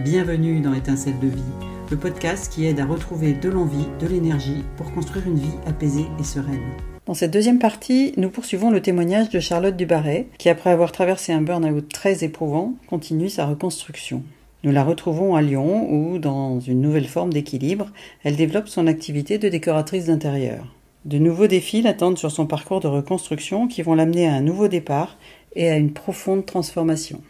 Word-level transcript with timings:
Bienvenue 0.00 0.62
dans 0.62 0.72
Étincelle 0.72 1.18
de 1.20 1.26
vie, 1.26 1.42
le 1.90 1.98
podcast 1.98 2.50
qui 2.50 2.64
aide 2.64 2.80
à 2.80 2.86
retrouver 2.86 3.34
de 3.34 3.50
l'envie, 3.50 3.86
de 4.00 4.06
l'énergie 4.06 4.64
pour 4.78 4.90
construire 4.90 5.26
une 5.26 5.36
vie 5.36 5.58
apaisée 5.66 6.06
et 6.18 6.24
sereine. 6.24 6.72
Dans 7.04 7.12
cette 7.12 7.30
deuxième 7.30 7.58
partie, 7.58 8.14
nous 8.16 8.30
poursuivons 8.30 8.70
le 8.70 8.80
témoignage 8.80 9.28
de 9.28 9.38
Charlotte 9.38 9.76
Dubarret, 9.76 10.28
qui 10.38 10.48
après 10.48 10.70
avoir 10.70 10.92
traversé 10.92 11.34
un 11.34 11.42
burn-out 11.42 11.86
très 11.92 12.24
éprouvant, 12.24 12.74
continue 12.88 13.28
sa 13.28 13.44
reconstruction. 13.44 14.22
Nous 14.64 14.72
la 14.72 14.82
retrouvons 14.82 15.36
à 15.36 15.42
Lyon 15.42 15.92
où, 15.92 16.18
dans 16.18 16.58
une 16.58 16.80
nouvelle 16.80 17.06
forme 17.06 17.32
d'équilibre, 17.32 17.90
elle 18.24 18.36
développe 18.36 18.68
son 18.68 18.86
activité 18.86 19.36
de 19.36 19.50
décoratrice 19.50 20.06
d'intérieur. 20.06 20.74
De 21.04 21.18
nouveaux 21.18 21.48
défis 21.48 21.82
l'attendent 21.82 22.18
sur 22.18 22.30
son 22.30 22.46
parcours 22.46 22.80
de 22.80 22.88
reconstruction 22.88 23.68
qui 23.68 23.82
vont 23.82 23.94
l'amener 23.94 24.26
à 24.26 24.34
un 24.34 24.40
nouveau 24.40 24.68
départ 24.68 25.18
et 25.54 25.68
à 25.68 25.76
une 25.76 25.92
profonde 25.92 26.46
transformation. 26.46 27.20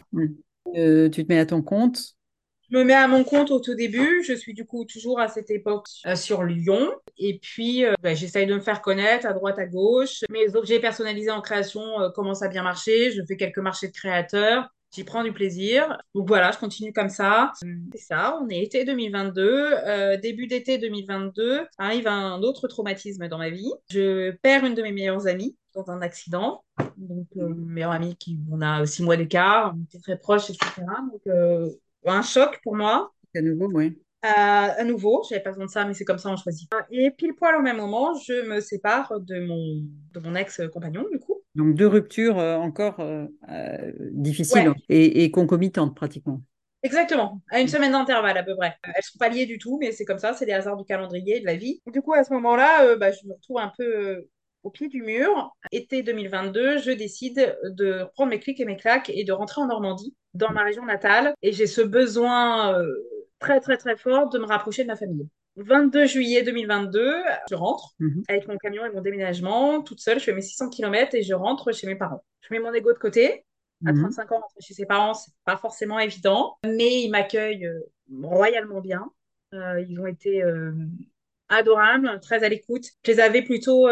Euh, 0.77 1.11
tu 1.11 1.25
te 1.25 1.33
mets 1.33 1.41
à 1.41 1.47
ton 1.47 1.61
compte 1.61 2.15
je 2.73 2.79
me 2.79 2.85
mets 2.85 2.95
à 2.95 3.07
mon 3.07 3.23
compte 3.23 3.51
au 3.51 3.61
tout 3.61 3.75
début. 3.75 4.25
Je 4.27 4.33
suis 4.33 4.55
du 4.55 4.65
coup 4.65 4.85
toujours 4.85 5.21
à 5.21 5.29
cette 5.29 5.51
époque 5.51 5.87
euh, 6.07 6.17
sur 6.17 6.43
Lyon. 6.43 6.91
Et 7.19 7.39
puis, 7.39 7.85
euh, 7.85 7.93
bah, 8.03 8.15
j'essaye 8.15 8.47
de 8.47 8.55
me 8.55 8.61
faire 8.61 8.81
connaître 8.81 9.27
à 9.27 9.35
droite, 9.35 9.59
à 9.59 9.67
gauche. 9.67 10.21
Mes 10.31 10.57
objets 10.57 10.81
personnalisés 10.81 11.31
en 11.31 11.43
création 11.43 11.83
commencent 12.15 12.43
à 12.43 12.49
bien 12.49 12.63
marcher. 12.63 13.11
Je 13.11 13.23
fais 13.27 13.37
quelques 13.37 13.59
marchés 13.59 13.89
de 13.89 13.93
créateurs. 13.93 14.69
J'y 14.95 15.05
prends 15.05 15.23
du 15.23 15.33
plaisir. 15.33 15.99
Donc 16.15 16.29
voilà, 16.29 16.51
je 16.51 16.59
continue 16.59 16.93
comme 16.93 17.09
ça. 17.09 17.53
C'est 17.93 17.99
ça, 17.99 18.39
on 18.43 18.49
est 18.49 18.63
été 18.63 18.85
2022. 18.85 20.19
début 20.21 20.47
d'été 20.47 20.77
2022, 20.77 21.67
arrive 21.79 22.07
un 22.07 22.43
autre 22.43 22.69
traumatisme 22.69 23.27
dans 23.29 23.39
ma 23.39 23.49
vie. 23.49 23.73
Je 23.91 24.33
perds 24.43 24.65
une 24.65 24.75
de 24.75 24.83
mes 24.83 24.93
meilleures 24.93 25.27
amies 25.27 25.57
dans 25.75 25.91
un 25.91 26.03
accident. 26.03 26.65
Donc, 26.97 27.27
euh, 27.37 27.55
meilleure 27.55 27.93
amie 27.93 28.17
qui, 28.17 28.39
on 28.51 28.61
a 28.61 28.85
six 28.87 29.03
mois 29.03 29.17
d'écart, 29.17 29.75
on 29.75 29.83
était 29.85 29.99
très 29.99 30.19
proches, 30.19 30.51
etc. 30.51 30.83
Donc, 31.11 31.23
un 32.11 32.23
choc 32.23 32.61
pour 32.63 32.75
moi. 32.77 33.13
À 33.35 33.41
nouveau, 33.41 33.71
oui. 33.73 33.99
Euh, 34.25 34.29
à 34.29 34.85
nouveau, 34.85 35.25
j'avais 35.29 35.43
pas 35.43 35.51
besoin 35.51 35.67
de 35.67 35.71
ça, 35.71 35.85
mais 35.85 35.95
c'est 35.95 36.05
comme 36.05 36.19
ça, 36.19 36.31
on 36.31 36.37
choisit. 36.37 36.71
Et 36.91 37.11
pile 37.11 37.35
poil 37.35 37.57
au 37.57 37.63
même 37.63 37.79
moment, 37.79 38.15
je 38.15 38.47
me 38.47 38.61
sépare 38.61 39.21
de 39.21 39.41
mon, 39.41 39.83
de 40.13 40.21
mon 40.21 40.37
ex-compagnon, 40.37 41.07
du 41.11 41.19
coup. 41.19 41.43
Donc 41.57 41.75
deux 41.75 41.89
ruptures 41.89 42.39
euh, 42.39 42.57
encore 42.57 43.01
euh, 43.01 43.27
difficiles 44.13 44.73
et, 44.89 45.25
et, 45.25 45.31
concomitantes 45.33 45.97
pratiquement. 45.97 46.41
Exactement, 46.85 47.41
à 47.51 47.61
une 47.61 47.69
semaine 47.69 47.93
d'intervalle 47.93 48.39
à 48.39 48.43
peu 48.43 48.57
près. 48.57 48.77
Elles 48.85 49.03
sont 49.03 49.19
pas 49.19 49.29
liées 49.29 49.47
du 49.47 49.59
tout, 49.59 49.79
mais 49.81 49.93
c'est 49.93 50.05
comme 50.05 50.19
ça, 50.19 50.35
c'est 50.35 50.47
les 50.47 50.53
hasards 50.53 50.77
du 50.77 50.85
calendrier 50.85 51.37
et 51.37 51.41
de 51.41 51.47
la 51.47 51.57
vie. 51.57 51.81
Du 51.87 52.01
coup, 52.01 52.13
à 52.15 52.25
ce 52.25 52.33
moment-là, 52.33 52.97
bah, 52.97 53.11
je 53.13 53.27
me 53.27 53.35
retrouve 53.35 53.59
un 53.59 53.73
peu 53.77 54.27
au 54.63 54.71
pied 54.71 54.89
du 54.89 55.03
mur. 55.03 55.57
Été 55.71 56.03
2022, 56.03 56.79
je 56.79 56.91
décide 56.91 57.57
de 57.65 58.05
prendre 58.15 58.31
mes 58.31 58.39
clics 58.39 58.61
et 58.61 58.65
mes 58.65 58.77
claques 58.77 59.11
et 59.11 59.25
de 59.25 59.33
rentrer 59.33 59.61
en 59.61 59.67
Normandie, 59.67 60.15
dans 60.35 60.51
ma 60.53 60.65
région 60.65 60.85
natale. 60.85 61.35
Et 61.43 61.53
j'ai 61.53 61.67
ce 61.67 61.81
besoin 61.81 62.79
euh, 62.79 62.93
très, 63.39 63.61
très, 63.61 63.77
très 63.77 63.97
fort 63.97 64.29
de 64.29 64.39
me 64.39 64.47
rapprocher 64.47 64.83
de 64.83 64.89
ma 64.89 64.97
famille. 64.97 65.29
22 65.57 66.07
juillet 66.07 66.43
2022, 66.43 67.23
je 67.51 67.55
rentre 67.55 67.95
mhm. 67.99 68.23
avec 68.29 68.49
mon 68.49 68.57
camion 68.57 68.87
et 68.87 68.91
mon 68.91 69.03
déménagement, 69.03 69.83
toute 69.83 70.01
seule. 70.01 70.19
Je 70.19 70.25
fais 70.25 70.33
mes 70.33 70.41
600 70.41 70.71
km 70.71 71.15
et 71.15 71.23
je 71.23 71.35
rentre 71.35 71.73
chez 71.73 71.87
mes 71.87 71.97
parents. 71.97 72.25
Je 72.41 72.55
mets 72.55 72.61
mon 72.61 72.73
ego 72.73 72.93
de 72.93 72.99
côté. 72.99 73.45
À 73.85 73.93
35 73.93 74.31
mhm. 74.31 74.37
ans, 74.37 74.41
rentrer 74.41 74.61
chez 74.61 74.75
ses 74.75 74.87
parents, 74.87 75.13
c'est 75.13 75.33
pas 75.45 75.57
forcément 75.57 75.99
évident, 75.99 76.57
mais 76.65 77.03
ils 77.03 77.11
m'accueillent 77.11 77.67
euh, 77.67 77.81
royalement 78.23 78.81
bien. 78.81 79.11
Euh, 79.55 79.85
ils 79.87 80.01
ont 80.01 80.07
été 80.07 80.43
adorables, 81.49 82.21
très 82.21 82.45
à 82.45 82.49
l'écoute. 82.49 82.85
Je 83.05 83.13
les 83.13 83.21
avais 83.21 83.43
plutôt 83.43 83.89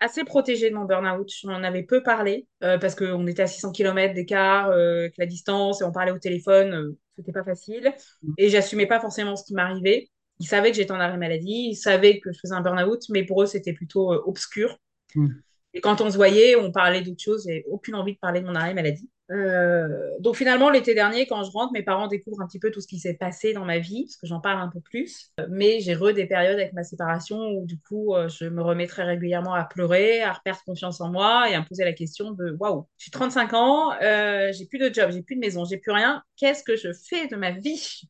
assez 0.00 0.24
protégée 0.24 0.70
de 0.70 0.74
mon 0.74 0.84
burn-out. 0.84 1.30
J'en 1.42 1.62
avais 1.62 1.82
peu 1.82 2.02
parlé 2.02 2.46
euh, 2.62 2.78
parce 2.78 2.94
qu'on 2.94 3.26
était 3.26 3.42
à 3.42 3.46
600 3.46 3.72
km 3.72 4.14
d'écart, 4.14 4.70
euh, 4.70 5.08
que 5.08 5.14
la 5.18 5.26
distance, 5.26 5.82
et 5.82 5.84
on 5.84 5.92
parlait 5.92 6.10
au 6.10 6.18
téléphone, 6.18 6.72
euh, 6.72 6.98
c'était 7.16 7.32
pas 7.32 7.44
facile. 7.44 7.94
Mm. 8.22 8.32
Et 8.38 8.48
j'assumais 8.48 8.86
pas 8.86 9.00
forcément 9.00 9.36
ce 9.36 9.44
qui 9.44 9.54
m'arrivait. 9.54 10.08
Ils 10.40 10.46
savaient 10.46 10.70
que 10.70 10.76
j'étais 10.76 10.92
en 10.92 11.00
arrêt 11.00 11.18
maladie, 11.18 11.68
ils 11.70 11.76
savaient 11.76 12.18
que 12.18 12.32
je 12.32 12.38
faisais 12.40 12.54
un 12.54 12.62
burn-out, 12.62 13.02
mais 13.10 13.24
pour 13.24 13.42
eux, 13.42 13.46
c'était 13.46 13.74
plutôt 13.74 14.10
obscur. 14.10 14.78
Mm. 15.14 15.28
Et 15.74 15.80
quand 15.80 16.00
on 16.00 16.10
se 16.10 16.16
voyait, 16.16 16.56
on 16.56 16.72
parlait 16.72 17.02
d'autre 17.02 17.22
chose. 17.22 17.44
J'ai 17.46 17.64
aucune 17.68 17.94
envie 17.94 18.14
de 18.14 18.18
parler 18.18 18.40
de 18.40 18.46
mon 18.46 18.54
arrêt 18.54 18.74
maladie. 18.74 19.08
Euh, 19.30 19.86
donc 20.18 20.34
finalement, 20.36 20.70
l'été 20.70 20.94
dernier, 20.94 21.26
quand 21.26 21.44
je 21.44 21.50
rentre, 21.52 21.72
mes 21.72 21.82
parents 21.82 22.08
découvrent 22.08 22.40
un 22.40 22.46
petit 22.46 22.58
peu 22.58 22.70
tout 22.70 22.80
ce 22.80 22.88
qui 22.88 22.98
s'est 22.98 23.14
passé 23.14 23.52
dans 23.52 23.64
ma 23.64 23.78
vie, 23.78 24.04
parce 24.04 24.16
que 24.16 24.26
j'en 24.26 24.40
parle 24.40 24.60
un 24.60 24.68
peu 24.68 24.80
plus. 24.80 25.30
Mais 25.48 25.80
j'ai 25.80 25.94
re 25.94 26.12
des 26.12 26.26
périodes 26.26 26.58
avec 26.58 26.72
ma 26.72 26.82
séparation 26.82 27.38
où 27.50 27.64
du 27.64 27.78
coup, 27.78 28.14
euh, 28.14 28.28
je 28.28 28.46
me 28.46 28.62
remets 28.62 28.88
très 28.88 29.04
régulièrement 29.04 29.54
à 29.54 29.64
pleurer, 29.64 30.22
à 30.22 30.36
perdre 30.44 30.60
confiance 30.66 31.00
en 31.00 31.10
moi 31.10 31.48
et 31.48 31.54
à 31.54 31.60
me 31.60 31.66
poser 31.66 31.84
la 31.84 31.92
question 31.92 32.32
de 32.32 32.56
waouh, 32.58 32.86
j'ai 32.98 33.10
35 33.10 33.54
ans, 33.54 33.92
euh, 34.02 34.50
j'ai 34.52 34.66
plus 34.66 34.78
de 34.78 34.92
job, 34.92 35.10
j'ai 35.12 35.22
plus 35.22 35.36
de 35.36 35.40
maison, 35.40 35.64
j'ai 35.64 35.78
plus 35.78 35.92
rien. 35.92 36.22
Qu'est-ce 36.36 36.64
que 36.64 36.76
je 36.76 36.92
fais 36.92 37.28
de 37.28 37.36
ma 37.36 37.52
vie? 37.52 38.02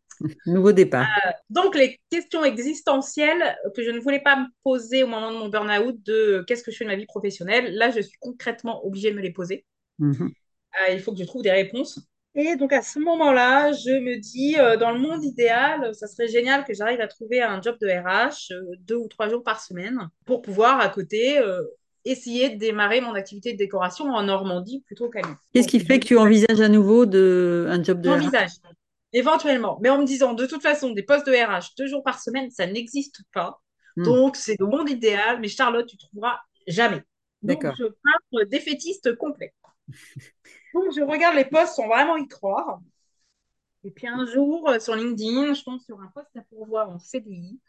Nouveau 0.47 0.72
départ. 0.72 1.06
donc, 1.48 1.75
les 1.75 1.98
questions 2.10 2.44
existentielles 2.44 3.56
que 3.75 3.82
je 3.82 3.91
ne 3.91 4.00
voulais 4.00 4.20
pas 4.20 4.36
me 4.36 4.47
poser 4.62 5.03
au 5.03 5.06
moment 5.06 5.32
de 5.32 5.38
mon 5.38 5.48
burn-out 5.48 5.97
de 6.04 6.44
qu'est-ce 6.47 6.62
que 6.62 6.70
je 6.70 6.76
fais 6.76 6.84
de 6.84 6.91
ma 6.91 6.97
vie 6.97 7.06
professionnelle, 7.06 7.75
là, 7.75 7.91
je 7.91 8.00
suis 8.00 8.19
concrètement 8.20 8.84
obligée 8.86 9.10
de 9.10 9.16
me 9.16 9.22
les 9.22 9.32
poser. 9.32 9.64
Mhm. 9.98 10.31
Euh, 10.81 10.92
il 10.92 11.00
faut 11.00 11.12
que 11.12 11.19
je 11.19 11.25
trouve 11.25 11.42
des 11.42 11.50
réponses. 11.50 12.00
Et 12.36 12.54
donc 12.54 12.72
à 12.72 12.81
ce 12.81 13.00
moment-là, 13.00 13.72
je 13.72 13.91
me 13.91 14.16
dis, 14.20 14.56
euh, 14.56 14.76
dans 14.76 14.92
le 14.92 15.00
monde 15.00 15.25
idéal, 15.25 15.92
ça 15.94 16.06
serait 16.06 16.28
génial 16.28 16.64
que 16.64 16.72
j'arrive 16.72 17.00
à 17.00 17.08
trouver 17.08 17.42
un 17.42 17.60
job 17.60 17.76
de 17.81 17.88
RH 17.88 18.52
euh, 18.52 18.76
deux 18.78 18.94
ou 18.94 19.08
trois 19.08 19.28
jours 19.28 19.42
par 19.42 19.60
semaine 19.60 20.08
pour 20.26 20.41
pouvoir 20.41 20.78
à 20.78 20.88
côté 20.88 21.41
essayer 22.04 22.50
de 22.50 22.58
démarrer 22.58 23.00
mon 23.00 23.14
activité 23.14 23.52
de 23.52 23.58
décoration 23.58 24.06
en 24.06 24.22
Normandie 24.22 24.82
plutôt 24.87 25.10
qu'à 25.10 25.20
Lyon. 25.20 25.37
Qu'est-ce 25.52 25.69
qui 25.69 25.81
fait 25.81 25.98
que 25.98 26.06
tu 26.06 26.16
envisages 26.16 26.60
à 26.60 26.69
nouveau 26.69 27.04
de, 27.04 27.66
un 27.69 27.82
job 27.82 28.00
de 28.00 28.08
J'envisage, 28.08 28.52
éventuellement. 29.12 29.78
Mais 29.82 29.91
en 29.91 29.98
me 29.98 30.04
disant, 30.04 30.34
de 30.34 30.47
toute 30.47 30.62
façon, 30.62 30.91
des 30.91 31.03
postes 31.03 31.26
de 31.26 31.32
RH 31.32 31.75
deux 31.78 31.87
jours 31.87 32.03
par 32.03 32.21
semaine, 32.21 32.50
ça 32.50 32.66
n'existe 32.66 33.22
pas. 33.32 33.60
Hmm. 33.97 34.04
Donc 34.04 34.37
c'est 34.37 34.56
le 34.59 34.66
monde 34.66 34.88
idéal, 34.88 35.41
mais 35.41 35.48
Charlotte, 35.48 35.87
tu 35.87 35.97
trouveras 35.97 36.38
jamais. 36.66 37.03
Donc 37.43 37.65
je 37.65 37.84
pars 37.84 38.47
défaitiste 38.47 39.16
complet. 39.16 39.54
Donc, 40.75 40.93
je 40.94 41.03
regarde 41.03 41.37
les 41.37 41.44
posts 41.44 41.75
sans 41.75 41.88
vraiment 41.88 42.16
y 42.16 42.28
croire. 42.28 42.81
Et 43.82 43.91
puis 43.91 44.06
un 44.06 44.26
jour, 44.26 44.69
euh, 44.69 44.78
sur 44.78 44.94
LinkedIn, 44.94 45.54
je 45.54 45.65
tombe 45.65 45.81
sur 45.81 46.00
un 46.00 46.09
poste 46.09 46.37
à 46.37 46.43
pourvoir 46.43 46.91
en 46.91 46.99
CDI 46.99 47.60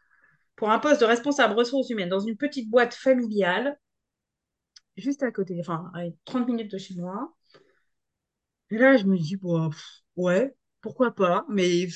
pour 0.55 0.69
un 0.69 0.79
poste 0.79 1.01
de 1.01 1.05
responsable 1.05 1.53
ressources 1.53 1.89
humaines 1.89 2.09
dans 2.09 2.19
une 2.19 2.37
petite 2.37 2.69
boîte 2.69 2.93
familiale, 2.93 3.79
juste 4.97 5.23
à 5.23 5.31
côté, 5.31 5.57
enfin, 5.59 5.89
à 5.95 6.01
30 6.25 6.47
minutes 6.47 6.71
de 6.71 6.77
chez 6.77 6.95
moi. 6.95 7.33
Et 8.69 8.77
là, 8.77 8.97
je 8.97 9.05
me 9.05 9.17
dis, 9.17 9.37
ouais, 10.15 10.55
pourquoi 10.81 11.11
pas, 11.11 11.45
mais 11.49 11.87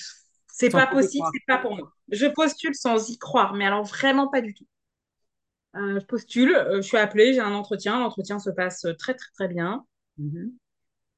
c'est 0.47 0.69
pas 0.69 0.87
possible, 0.87 1.25
c'est 1.33 1.45
pas 1.47 1.57
pour 1.57 1.75
moi. 1.75 1.91
Je 2.09 2.27
postule 2.27 2.75
sans 2.75 3.09
y 3.09 3.17
croire, 3.17 3.53
mais 3.53 3.65
alors 3.65 3.83
vraiment 3.83 4.27
pas 4.27 4.41
du 4.41 4.53
tout. 4.53 4.67
Euh, 5.75 5.99
je 5.99 6.05
postule, 6.05 6.55
euh, 6.55 6.77
je 6.77 6.87
suis 6.87 6.97
appelée, 6.97 7.33
j'ai 7.33 7.41
un 7.41 7.53
entretien, 7.53 7.99
l'entretien 7.99 8.39
se 8.39 8.49
passe 8.49 8.85
très 8.97 9.13
très 9.13 9.31
très 9.33 9.47
bien. 9.47 9.85
Mhm. 10.17 10.53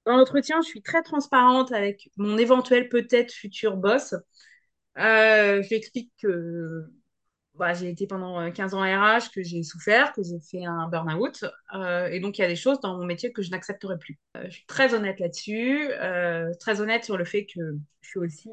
Dans 0.06 0.18
l'entretien, 0.18 0.62
je 0.62 0.68
suis 0.68 0.82
très 0.82 1.04
transparente 1.04 1.72
avec 1.72 2.10
mon 2.16 2.38
éventuel 2.38 2.90
peut-être 2.90 3.32
futur 3.32 3.76
boss. 3.76 4.16
Euh, 4.98 5.62
je 5.62 5.68
lui 5.68 5.76
explique 5.76 6.12
que 6.22 6.86
bah, 7.58 7.74
j'ai 7.74 7.90
été 7.90 8.08
pendant 8.08 8.52
15 8.52 8.74
ans 8.74 8.82
RH, 8.82 9.32
que 9.34 9.44
j'ai 9.44 9.64
souffert, 9.64 10.14
que 10.14 10.22
j'ai 10.24 10.40
fait 10.40 10.66
un 10.66 10.88
burn-out. 10.88 11.46
Euh, 11.74 12.08
et 12.08 12.20
donc, 12.20 12.38
il 12.38 12.42
y 12.42 12.46
a 12.46 12.48
des 12.48 12.56
choses 12.56 12.80
dans 12.80 12.98
mon 12.98 13.06
métier 13.06 13.32
que 13.32 13.42
je 13.42 13.52
n'accepterai 13.52 13.98
plus. 13.98 14.20
Euh, 14.36 14.44
je 14.46 14.56
suis 14.56 14.66
très 14.66 14.94
honnête 14.94 15.20
là-dessus, 15.20 15.90
très 16.60 16.82
honnête 16.82 17.04
sur 17.04 17.18
le 17.18 17.26
fait 17.26 17.46
que 17.46 17.60
je 18.02 18.10
suis 18.10 18.20
aussi 18.20 18.50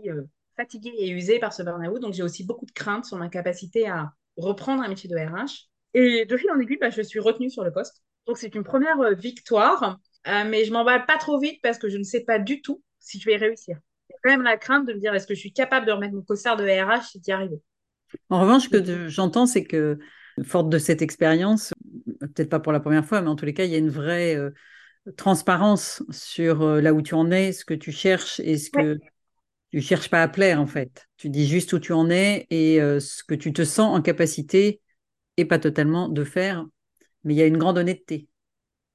fatiguée 0.56 0.94
et 0.98 1.10
usée 1.10 1.38
par 1.38 1.52
ce 1.52 1.62
burn-out. 1.62 2.00
Donc, 2.00 2.14
j'ai 2.14 2.22
aussi 2.22 2.44
beaucoup 2.44 2.66
de 2.66 2.72
craintes 2.72 3.04
sur 3.04 3.16
ma 3.16 3.28
capacité 3.28 3.88
à 3.88 4.12
reprendre 4.36 4.82
un 4.82 4.88
métier 4.88 5.08
de 5.08 5.16
RH. 5.16 5.68
Et 5.96 6.24
de 6.26 6.36
fil 6.36 6.50
en 6.50 6.58
aiguille, 6.58 6.78
bah, 6.80 6.90
je 6.90 7.02
suis 7.02 7.20
retenue 7.20 7.50
sur 7.50 7.64
le 7.64 7.72
poste. 7.72 8.02
Donc, 8.26 8.38
c'est 8.38 8.54
une 8.54 8.64
première 8.64 9.14
victoire. 9.14 9.98
Euh, 10.26 10.44
mais 10.46 10.64
je 10.64 10.72
m'emballe 10.72 11.04
pas 11.06 11.18
trop 11.18 11.38
vite 11.38 11.60
parce 11.62 11.78
que 11.78 11.88
je 11.88 11.98
ne 11.98 12.02
sais 12.02 12.24
pas 12.24 12.38
du 12.38 12.62
tout 12.62 12.82
si 12.98 13.20
je 13.20 13.26
vais 13.26 13.36
réussir. 13.36 13.78
J'ai 14.08 14.16
quand 14.22 14.30
même 14.30 14.42
la 14.42 14.56
crainte 14.56 14.86
de 14.86 14.94
me 14.94 14.98
dire 14.98 15.14
est-ce 15.14 15.26
que 15.26 15.34
je 15.34 15.40
suis 15.40 15.52
capable 15.52 15.86
de 15.86 15.92
remettre 15.92 16.14
mon 16.14 16.22
costard 16.22 16.56
de 16.56 16.64
RH 16.64 17.16
et 17.16 17.18
d'y 17.18 17.32
arriver? 17.32 17.60
En 18.30 18.40
revanche, 18.40 18.64
ce 18.64 18.68
que 18.68 19.08
j'entends, 19.08 19.46
c'est 19.46 19.64
que, 19.64 19.98
forte 20.42 20.68
de 20.68 20.78
cette 20.78 21.02
expérience, 21.02 21.72
peut-être 22.20 22.50
pas 22.50 22.60
pour 22.60 22.72
la 22.72 22.80
première 22.80 23.04
fois, 23.04 23.22
mais 23.22 23.28
en 23.28 23.36
tous 23.36 23.44
les 23.44 23.54
cas, 23.54 23.64
il 23.64 23.70
y 23.70 23.74
a 23.74 23.78
une 23.78 23.90
vraie 23.90 24.34
euh, 24.36 24.50
transparence 25.16 26.02
sur 26.10 26.62
euh, 26.62 26.80
là 26.80 26.92
où 26.92 27.02
tu 27.02 27.14
en 27.14 27.30
es, 27.30 27.52
ce 27.52 27.64
que 27.64 27.74
tu 27.74 27.92
cherches 27.92 28.40
et 28.40 28.58
ce 28.58 28.70
que 28.70 28.98
tu 29.70 29.80
cherches 29.80 30.10
pas 30.10 30.22
à 30.22 30.28
plaire, 30.28 30.60
en 30.60 30.66
fait. 30.66 31.08
Tu 31.16 31.28
dis 31.28 31.46
juste 31.46 31.72
où 31.72 31.78
tu 31.78 31.92
en 31.92 32.10
es 32.10 32.46
et 32.50 32.78
ce 32.78 33.24
que 33.24 33.34
tu 33.34 33.52
te 33.52 33.64
sens 33.64 33.96
en 33.96 34.02
capacité 34.02 34.80
et 35.36 35.44
pas 35.44 35.58
totalement 35.58 36.08
de 36.08 36.24
faire, 36.24 36.64
mais 37.24 37.34
il 37.34 37.36
y 37.36 37.42
a 37.42 37.46
une 37.46 37.58
grande 37.58 37.78
honnêteté. 37.78 38.28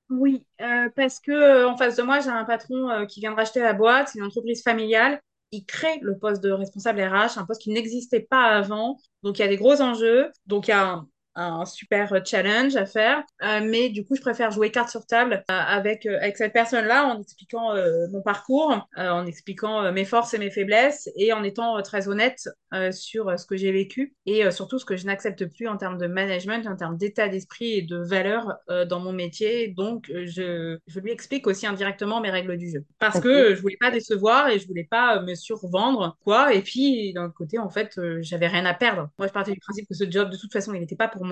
Oui, 0.10 0.44
euh, 0.62 0.89
parce 0.95 1.19
que 1.19 1.31
euh, 1.31 1.69
en 1.69 1.77
face 1.77 1.95
de 1.98 2.01
moi, 2.01 2.19
j'ai 2.19 2.30
un 2.30 2.44
patron 2.44 2.89
euh, 2.89 3.06
qui 3.06 3.19
vient 3.19 3.31
de 3.31 3.36
racheter 3.36 3.60
la 3.60 3.74
boîte, 3.74 4.10
c'est 4.10 4.19
une 4.19 4.25
entreprise 4.25 4.63
familiale. 4.63 5.22
Il 5.51 5.66
crée 5.66 6.00
le 6.01 6.18
poste 6.18 6.44
de 6.44 6.51
responsable 6.51 7.01
RH, 7.01 7.38
un 7.38 7.46
poste 7.46 7.62
qui 7.62 7.72
n'existait 7.72 8.22
pas 8.22 8.44
avant. 8.44 8.98
Donc, 9.24 9.40
il 9.40 9.42
y 9.42 9.46
a 9.46 9.48
des 9.48 9.57
gros 9.57 9.81
enjeux. 9.81 10.31
Donc, 10.46 10.68
il 10.68 10.72
y 10.72 10.74
a 10.74 11.04
un 11.39 11.65
super 11.65 12.13
challenge 12.25 12.75
à 12.75 12.86
faire. 12.86 13.24
mais 13.41 13.89
du 13.89 14.06
coup, 14.06 14.15
je 14.15 14.21
préfère 14.21 14.51
jouer 14.51 14.71
carte 14.71 14.89
sur 14.89 15.06
table 15.06 15.44
avec, 15.47 16.06
avec 16.06 16.38
cette 16.38 16.53
personne-là 16.53 17.06
en 17.06 17.21
expliquant 17.21 17.74
mon 18.12 18.21
parcours, 18.21 18.88
en 18.95 19.25
expliquant 19.25 19.91
mes 19.91 20.06
forces 20.06 20.33
et 20.33 20.38
mes 20.38 20.51
faiblesses 20.51 21.09
et 21.15 21.33
en 21.33 21.44
étant 21.44 21.81
très 21.81 22.07
honnête 22.07 22.50
sur 22.91 23.38
ce 23.39 23.45
que 23.45 23.57
j'ai 23.57 23.71
vécu 23.71 24.15
et 24.25 24.50
surtout 24.51 24.80
ce 24.80 24.86
que 24.86 24.97
je 24.97 25.06
n'accepte 25.06 25.45
plus 25.45 25.68
en 25.68 25.77
termes 25.77 25.97
de 25.97 26.07
management, 26.07 26.68
en 26.68 26.75
termes 26.75 26.97
d'état 26.97 27.27
d'esprit 27.27 27.74
et 27.74 27.81
de 27.81 27.97
valeur 27.97 28.57
dans 28.88 29.00
mon 29.00 29.13
métier. 29.13 29.69
Donc, 29.69 30.06
je, 30.09 30.77
je, 30.88 31.00
lui 31.00 31.12
explique 31.12 31.47
aussi 31.47 31.65
indirectement 31.65 32.21
mes 32.21 32.30
règles 32.30 32.57
du 32.57 32.69
jeu 32.69 32.86
parce 33.00 33.19
que 33.19 33.56
je 33.56 33.62
voulais 33.62 33.77
pas 33.80 33.91
décevoir 33.91 34.50
et 34.50 34.59
je 34.59 34.68
voulais 34.68 34.88
pas 34.89 35.21
me 35.21 35.36
survendre, 35.36 36.18
quoi. 36.24 36.53
Et 36.53 36.62
puis, 36.62 37.13
d'un 37.13 37.30
côté, 37.30 37.59
en 37.59 37.69
fait, 37.69 37.97
euh, 37.97 38.19
j'avais 38.21 38.47
rien 38.47 38.65
à 38.65 38.74
perdre. 38.74 39.09
Moi, 39.18 39.27
je 39.27 39.33
partais 39.33 39.51
du 39.51 39.59
principe 39.59 39.88
que 39.88 39.95
ce 39.95 40.09
job, 40.09 40.30
de 40.30 40.38
toute 40.38 40.51
façon, 40.51 40.74
il 40.74 40.80
n'était 40.80 40.95
pas 40.95 41.07
pour 41.07 41.25
moi. 41.25 41.28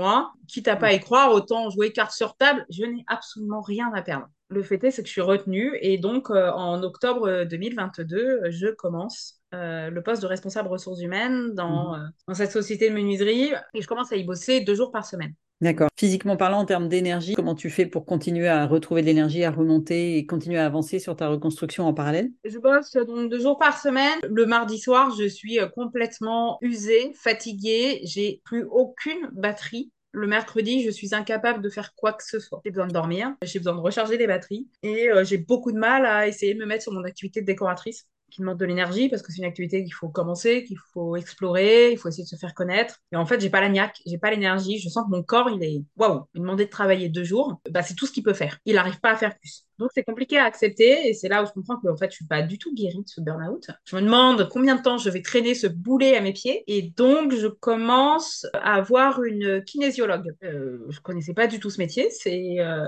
Quitte 0.47 0.67
à 0.67 0.75
pas 0.75 0.93
y 0.93 0.99
croire, 0.99 1.31
autant 1.31 1.69
jouer 1.69 1.91
carte 1.91 2.11
sur 2.11 2.35
table, 2.35 2.65
je 2.69 2.83
n'ai 2.83 3.03
absolument 3.07 3.61
rien 3.61 3.91
à 3.93 4.01
perdre. 4.01 4.27
Le 4.49 4.63
fait 4.63 4.81
est, 4.83 4.91
c'est 4.91 5.01
que 5.01 5.07
je 5.07 5.11
suis 5.11 5.21
retenue 5.21 5.77
et 5.81 5.97
donc 5.97 6.29
euh, 6.29 6.51
en 6.51 6.81
octobre 6.81 7.43
2022, 7.43 8.49
je 8.49 8.67
commence 8.67 9.41
euh, 9.53 9.89
le 9.89 10.03
poste 10.03 10.21
de 10.21 10.27
responsable 10.27 10.69
ressources 10.69 11.01
humaines 11.01 11.53
dans, 11.53 11.97
mhm. 11.97 12.11
dans, 12.27 12.33
cette 12.33 12.51
société 12.51 12.89
de 12.89 12.95
menuiserie 12.95 13.51
et 13.73 13.81
je 13.81 13.87
commence 13.87 14.11
à 14.11 14.15
y 14.15 14.23
bosser 14.23 14.61
deux 14.61 14.75
jours 14.75 14.91
par 14.91 15.05
semaine. 15.05 15.33
D'accord. 15.59 15.89
Physiquement 15.97 16.37
parlant, 16.37 16.59
en 16.59 16.65
termes 16.65 16.87
d'énergie, 16.87 17.33
comment 17.33 17.55
tu 17.55 17.71
fais 17.71 17.87
pour 17.87 18.05
continuer 18.05 18.47
à 18.47 18.67
retrouver 18.67 19.01
de 19.01 19.07
l'énergie, 19.07 19.43
à 19.43 19.49
remonter 19.49 20.17
et 20.17 20.25
continuer 20.27 20.59
à 20.59 20.65
avancer 20.65 20.99
sur 20.99 21.15
ta 21.15 21.29
reconstruction 21.29 21.87
en 21.87 21.93
parallèle? 21.93 22.29
Je 22.45 22.59
bosse 22.59 22.93
donc 22.93 23.31
deux 23.31 23.39
jours 23.39 23.57
par 23.57 23.79
semaine. 23.79 24.19
Le 24.29 24.45
mardi 24.45 24.77
soir, 24.77 25.11
je 25.17 25.27
suis 25.27 25.59
euh, 25.59 25.67
complètement 25.67 26.59
usée, 26.61 27.11
fatiguée. 27.15 28.01
J'ai 28.03 28.41
plus 28.45 28.65
aucune 28.69 29.29
batterie. 29.31 29.91
Le 30.11 30.27
mercredi, 30.27 30.83
je 30.83 30.91
suis 30.91 31.13
incapable 31.13 31.61
de 31.61 31.69
faire 31.69 31.93
quoi 31.95 32.13
que 32.13 32.23
ce 32.23 32.39
soit. 32.39 32.61
J'ai 32.63 32.71
besoin 32.71 32.87
de 32.87 32.93
dormir, 32.93 33.35
j'ai 33.41 33.59
besoin 33.59 33.75
de 33.75 33.79
recharger 33.79 34.17
des 34.17 34.25
batteries 34.25 34.67
et 34.81 35.09
euh, 35.09 35.23
j'ai 35.23 35.37
beaucoup 35.37 35.71
de 35.71 35.77
mal 35.77 36.05
à 36.05 36.27
essayer 36.27 36.53
de 36.53 36.59
me 36.59 36.65
mettre 36.65 36.83
sur 36.83 36.93
mon 36.93 37.03
activité 37.03 37.41
de 37.41 37.45
décoratrice 37.45 38.07
qui 38.31 38.41
demande 38.41 38.57
de 38.59 38.65
l'énergie 38.65 39.09
parce 39.09 39.21
que 39.21 39.31
c'est 39.31 39.39
une 39.39 39.45
activité 39.47 39.83
qu'il 39.83 39.93
faut 39.93 40.09
commencer, 40.09 40.63
qu'il 40.63 40.77
faut 40.93 41.15
explorer, 41.15 41.91
il 41.91 41.97
faut 41.97 42.09
essayer 42.09 42.23
de 42.23 42.29
se 42.29 42.35
faire 42.35 42.53
connaître. 42.53 42.99
Et 43.11 43.15
en 43.15 43.25
fait, 43.25 43.39
j'ai 43.39 43.49
pas 43.49 43.61
la 43.61 43.69
niaque, 43.69 43.97
j'ai 44.05 44.17
pas 44.17 44.31
l'énergie. 44.31 44.79
Je 44.79 44.89
sens 44.89 45.05
que 45.05 45.11
mon 45.11 45.23
corps, 45.23 45.49
il 45.49 45.63
est 45.63 45.83
waouh, 45.97 46.25
il 46.33 46.41
demandait 46.41 46.65
de 46.65 46.69
travailler 46.69 47.09
deux 47.09 47.23
jours. 47.23 47.59
Bah, 47.69 47.83
c'est 47.83 47.95
tout 47.95 48.05
ce 48.05 48.11
qu'il 48.11 48.23
peut 48.23 48.33
faire. 48.33 48.59
Il 48.65 48.75
n'arrive 48.75 48.99
pas 48.99 49.11
à 49.11 49.15
faire 49.15 49.37
plus. 49.37 49.66
Donc 49.79 49.91
c'est 49.93 50.03
compliqué 50.03 50.37
à 50.37 50.45
accepter 50.45 51.07
et 51.07 51.13
c'est 51.13 51.27
là 51.27 51.43
où 51.43 51.45
je 51.45 51.51
comprends 51.51 51.77
que 51.77 51.87
en 51.87 51.95
fait 51.95 52.09
je 52.09 52.15
suis 52.15 52.25
pas 52.25 52.41
du 52.41 52.57
tout 52.57 52.73
guérie 52.73 53.03
de 53.03 53.07
ce 53.07 53.21
burn-out. 53.21 53.67
Je 53.85 53.95
me 53.95 54.01
demande 54.01 54.49
combien 54.49 54.75
de 54.75 54.81
temps 54.81 54.97
je 54.97 55.09
vais 55.09 55.21
traîner 55.21 55.53
ce 55.53 55.67
boulet 55.67 56.17
à 56.17 56.21
mes 56.21 56.33
pieds 56.33 56.63
et 56.67 56.81
donc 56.81 57.33
je 57.35 57.47
commence 57.47 58.47
à 58.53 58.75
avoir 58.75 59.23
une 59.23 59.63
kinésiologue. 59.63 60.33
Euh, 60.43 60.79
je 60.89 60.99
connaissais 60.99 61.33
pas 61.33 61.47
du 61.47 61.59
tout 61.59 61.69
ce 61.69 61.77
métier, 61.77 62.09
c'est 62.09 62.55
euh, 62.59 62.83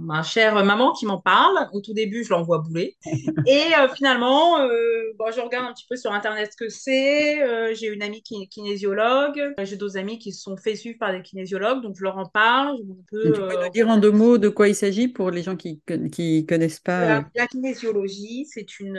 ma 0.00 0.22
chère 0.22 0.62
maman 0.64 0.92
qui 0.92 1.06
m'en 1.06 1.18
parle. 1.18 1.68
Au 1.72 1.80
tout 1.80 1.94
début 1.94 2.24
je 2.24 2.30
l'envoie 2.30 2.58
bouler 2.58 2.96
et 3.46 3.62
euh, 3.78 3.88
finalement 3.94 4.60
euh, 4.60 5.12
bon, 5.18 5.26
je 5.34 5.40
regarde 5.40 5.66
un 5.66 5.72
petit 5.72 5.86
peu 5.88 5.96
sur 5.96 6.12
internet 6.12 6.50
ce 6.52 6.56
que 6.56 6.68
c'est. 6.68 7.74
J'ai 7.74 7.86
une 7.86 8.02
amie 8.02 8.22
qui 8.22 8.42
est 8.42 8.46
kinésiologue, 8.46 9.54
j'ai 9.62 9.76
d'autres 9.76 9.96
amis 9.96 10.18
qui 10.18 10.32
se 10.32 10.42
sont 10.42 10.56
fait 10.56 10.76
suivre 10.76 10.98
par 10.98 11.12
des 11.12 11.22
kinésiologues 11.22 11.82
donc 11.82 11.96
je 11.96 12.02
leur 12.02 12.18
en 12.18 12.26
parle. 12.26 12.76
tu 13.10 13.32
peux 13.32 13.64
nous 13.64 13.70
dire 13.70 13.88
en 13.88 13.96
deux 13.96 14.10
mots 14.10 14.38
de 14.38 14.48
quoi 14.48 14.68
il 14.68 14.74
s'agit 14.74 15.08
pour 15.08 15.30
les 15.30 15.42
gens 15.42 15.56
qui 15.56 15.80
qui 16.12 16.33
connaissent 16.42 16.80
pas 16.80 17.24
la 17.34 17.46
kinésiologie, 17.46 18.46
c'est 18.50 18.80
une 18.80 18.98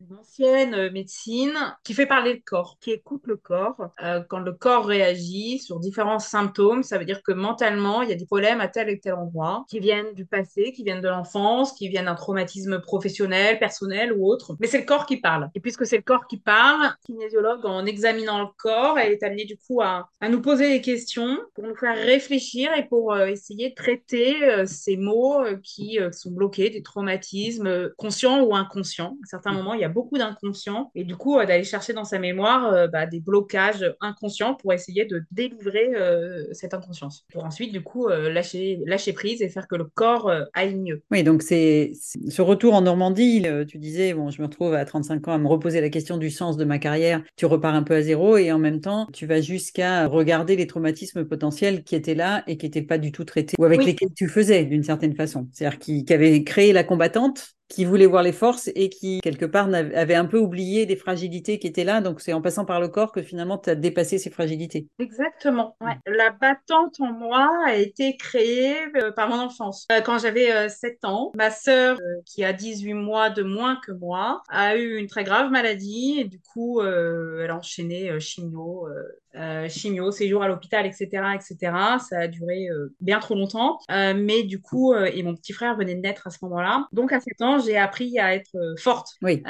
une 0.00 0.16
ancienne 0.16 0.74
euh, 0.74 0.90
médecine 0.92 1.54
qui 1.82 1.92
fait 1.92 2.06
parler 2.06 2.34
le 2.34 2.40
corps, 2.44 2.76
qui 2.80 2.92
écoute 2.92 3.22
le 3.24 3.36
corps. 3.36 3.90
Euh, 4.02 4.22
quand 4.28 4.38
le 4.38 4.52
corps 4.52 4.86
réagit 4.86 5.58
sur 5.58 5.80
différents 5.80 6.20
symptômes, 6.20 6.84
ça 6.84 6.98
veut 6.98 7.04
dire 7.04 7.22
que 7.22 7.32
mentalement, 7.32 8.02
il 8.02 8.08
y 8.08 8.12
a 8.12 8.14
des 8.14 8.26
problèmes 8.26 8.60
à 8.60 8.68
tel 8.68 8.88
et 8.88 9.00
tel 9.00 9.14
endroit 9.14 9.64
qui 9.68 9.80
viennent 9.80 10.14
du 10.14 10.24
passé, 10.24 10.72
qui 10.72 10.84
viennent 10.84 11.00
de 11.00 11.08
l'enfance, 11.08 11.72
qui 11.72 11.88
viennent 11.88 12.04
d'un 12.04 12.14
traumatisme 12.14 12.80
professionnel, 12.80 13.58
personnel 13.58 14.12
ou 14.12 14.26
autre. 14.26 14.56
Mais 14.60 14.68
c'est 14.68 14.78
le 14.78 14.84
corps 14.84 15.04
qui 15.04 15.16
parle. 15.16 15.50
Et 15.56 15.60
puisque 15.60 15.84
c'est 15.84 15.96
le 15.96 16.02
corps 16.02 16.28
qui 16.28 16.38
parle, 16.38 16.82
le 16.82 17.06
kinésiologue, 17.06 17.66
en 17.66 17.84
examinant 17.84 18.40
le 18.40 18.48
corps, 18.56 18.98
elle 19.00 19.12
est 19.12 19.22
amenée 19.24 19.46
du 19.46 19.56
coup 19.56 19.80
à, 19.82 20.08
à 20.20 20.28
nous 20.28 20.40
poser 20.40 20.68
des 20.68 20.80
questions 20.80 21.38
pour 21.54 21.64
nous 21.64 21.76
faire 21.76 21.96
réfléchir 21.96 22.70
et 22.76 22.86
pour 22.86 23.12
euh, 23.12 23.26
essayer 23.26 23.70
de 23.70 23.74
traiter 23.74 24.36
ces 24.66 24.96
mots 24.96 25.42
qui 25.62 25.98
sont 26.12 26.30
bloqués, 26.30 26.70
des 26.70 26.82
traumatismes 26.82 27.90
conscients 27.96 28.42
ou 28.42 28.54
inconscients. 28.54 29.16
À 29.24 29.26
certains 29.26 29.52
moments, 29.52 29.74
il 29.74 29.80
y 29.80 29.84
a 29.84 29.87
beaucoup 29.88 30.18
d'inconscient 30.18 30.90
et 30.94 31.04
du 31.04 31.16
coup 31.16 31.38
euh, 31.38 31.46
d'aller 31.46 31.64
chercher 31.64 31.92
dans 31.92 32.04
sa 32.04 32.18
mémoire 32.18 32.72
euh, 32.72 32.86
bah, 32.86 33.06
des 33.06 33.20
blocages 33.20 33.84
inconscients 34.00 34.54
pour 34.54 34.72
essayer 34.72 35.04
de 35.04 35.22
délivrer 35.30 35.94
euh, 35.94 36.44
cette 36.52 36.74
inconscience 36.74 37.24
pour 37.32 37.44
ensuite 37.44 37.72
du 37.72 37.82
coup 37.82 38.08
lâcher 38.08 38.80
lâcher 38.86 39.12
prise 39.12 39.42
et 39.42 39.48
faire 39.48 39.66
que 39.68 39.76
le 39.76 39.84
corps 39.84 40.30
aille 40.54 40.74
mieux. 40.76 41.02
Oui, 41.10 41.22
donc 41.22 41.42
c'est 41.42 41.92
ce 42.28 42.42
retour 42.42 42.74
en 42.74 42.82
Normandie, 42.82 43.44
tu 43.66 43.78
disais 43.78 44.14
bon, 44.14 44.30
je 44.30 44.40
me 44.40 44.46
retrouve 44.46 44.74
à 44.74 44.84
35 44.84 45.28
ans 45.28 45.32
à 45.32 45.38
me 45.38 45.48
reposer 45.48 45.80
la 45.80 45.90
question 45.90 46.16
du 46.16 46.30
sens 46.30 46.56
de 46.56 46.64
ma 46.64 46.78
carrière, 46.78 47.22
tu 47.36 47.46
repars 47.46 47.74
un 47.74 47.82
peu 47.82 47.94
à 47.94 48.02
zéro 48.02 48.36
et 48.36 48.52
en 48.52 48.58
même 48.58 48.80
temps, 48.80 49.06
tu 49.12 49.26
vas 49.26 49.40
jusqu'à 49.40 50.06
regarder 50.06 50.56
les 50.56 50.66
traumatismes 50.66 51.24
potentiels 51.24 51.82
qui 51.84 51.94
étaient 51.94 52.14
là 52.14 52.42
et 52.46 52.56
qui 52.56 52.66
n'étaient 52.66 52.82
pas 52.82 52.98
du 52.98 53.12
tout 53.12 53.24
traités 53.24 53.56
ou 53.58 53.64
avec 53.64 53.84
lesquels 53.84 54.12
tu 54.14 54.28
faisais 54.28 54.64
d'une 54.64 54.82
certaine 54.82 55.14
façon. 55.14 55.48
C'est-à-dire 55.52 55.78
qui, 55.78 56.04
qui 56.04 56.12
avaient 56.12 56.42
créé 56.44 56.72
la 56.72 56.84
combattante 56.84 57.57
qui 57.68 57.84
voulait 57.84 58.06
voir 58.06 58.22
les 58.22 58.32
forces 58.32 58.70
et 58.74 58.88
qui, 58.88 59.20
quelque 59.20 59.44
part, 59.44 59.68
avait 59.72 60.14
un 60.14 60.24
peu 60.24 60.38
oublié 60.38 60.86
des 60.86 60.96
fragilités 60.96 61.58
qui 61.58 61.66
étaient 61.66 61.84
là. 61.84 62.00
Donc, 62.00 62.20
c'est 62.20 62.32
en 62.32 62.40
passant 62.40 62.64
par 62.64 62.80
le 62.80 62.88
corps 62.88 63.12
que 63.12 63.22
finalement, 63.22 63.58
tu 63.58 63.70
as 63.70 63.74
dépassé 63.74 64.18
ces 64.18 64.30
fragilités. 64.30 64.88
Exactement. 64.98 65.76
Ouais. 65.80 65.96
La 66.06 66.30
battante 66.30 67.00
en 67.00 67.12
moi 67.12 67.48
a 67.66 67.74
été 67.74 68.16
créée 68.16 68.76
euh, 68.96 69.12
par 69.12 69.28
mon 69.28 69.38
enfance. 69.38 69.86
Euh, 69.92 70.00
quand 70.00 70.18
j'avais 70.18 70.68
7 70.68 70.98
euh, 71.04 71.08
ans, 71.08 71.32
ma 71.34 71.50
sœur, 71.50 71.98
qui 72.24 72.42
a 72.42 72.52
18 72.52 72.94
mois 72.94 73.30
de 73.30 73.42
moins 73.42 73.76
que 73.76 73.92
moi, 73.92 74.42
a 74.48 74.76
eu 74.76 74.96
une 74.96 75.06
très 75.06 75.24
grave 75.24 75.50
maladie 75.50 76.20
et 76.20 76.24
du 76.24 76.40
coup, 76.40 76.80
elle 76.82 77.50
a 77.50 77.56
enchaîné 77.56 78.18
chimio, 78.18 78.88
euh, 79.34 79.68
chimio, 79.68 80.10
séjour 80.10 80.42
à 80.42 80.48
l'hôpital, 80.48 80.86
etc., 80.86 81.06
etc. 81.34 81.72
Ça 82.00 82.20
a 82.20 82.28
duré 82.28 82.68
euh, 82.70 82.94
bien 83.00 83.20
trop 83.20 83.34
longtemps. 83.34 83.78
Euh, 83.90 84.14
mais 84.16 84.42
du 84.42 84.60
coup, 84.60 84.94
et 84.94 85.22
mon 85.22 85.34
petit 85.34 85.52
frère 85.52 85.76
venait 85.76 85.94
de 85.94 86.00
naître 86.00 86.26
à 86.26 86.30
ce 86.30 86.38
moment-là. 86.42 86.86
Donc 86.92 87.12
à 87.12 87.20
7 87.20 87.42
ans, 87.42 87.58
j'ai 87.58 87.76
appris 87.76 88.18
à 88.18 88.34
être 88.34 88.56
forte. 88.78 89.08
Oui. 89.22 89.42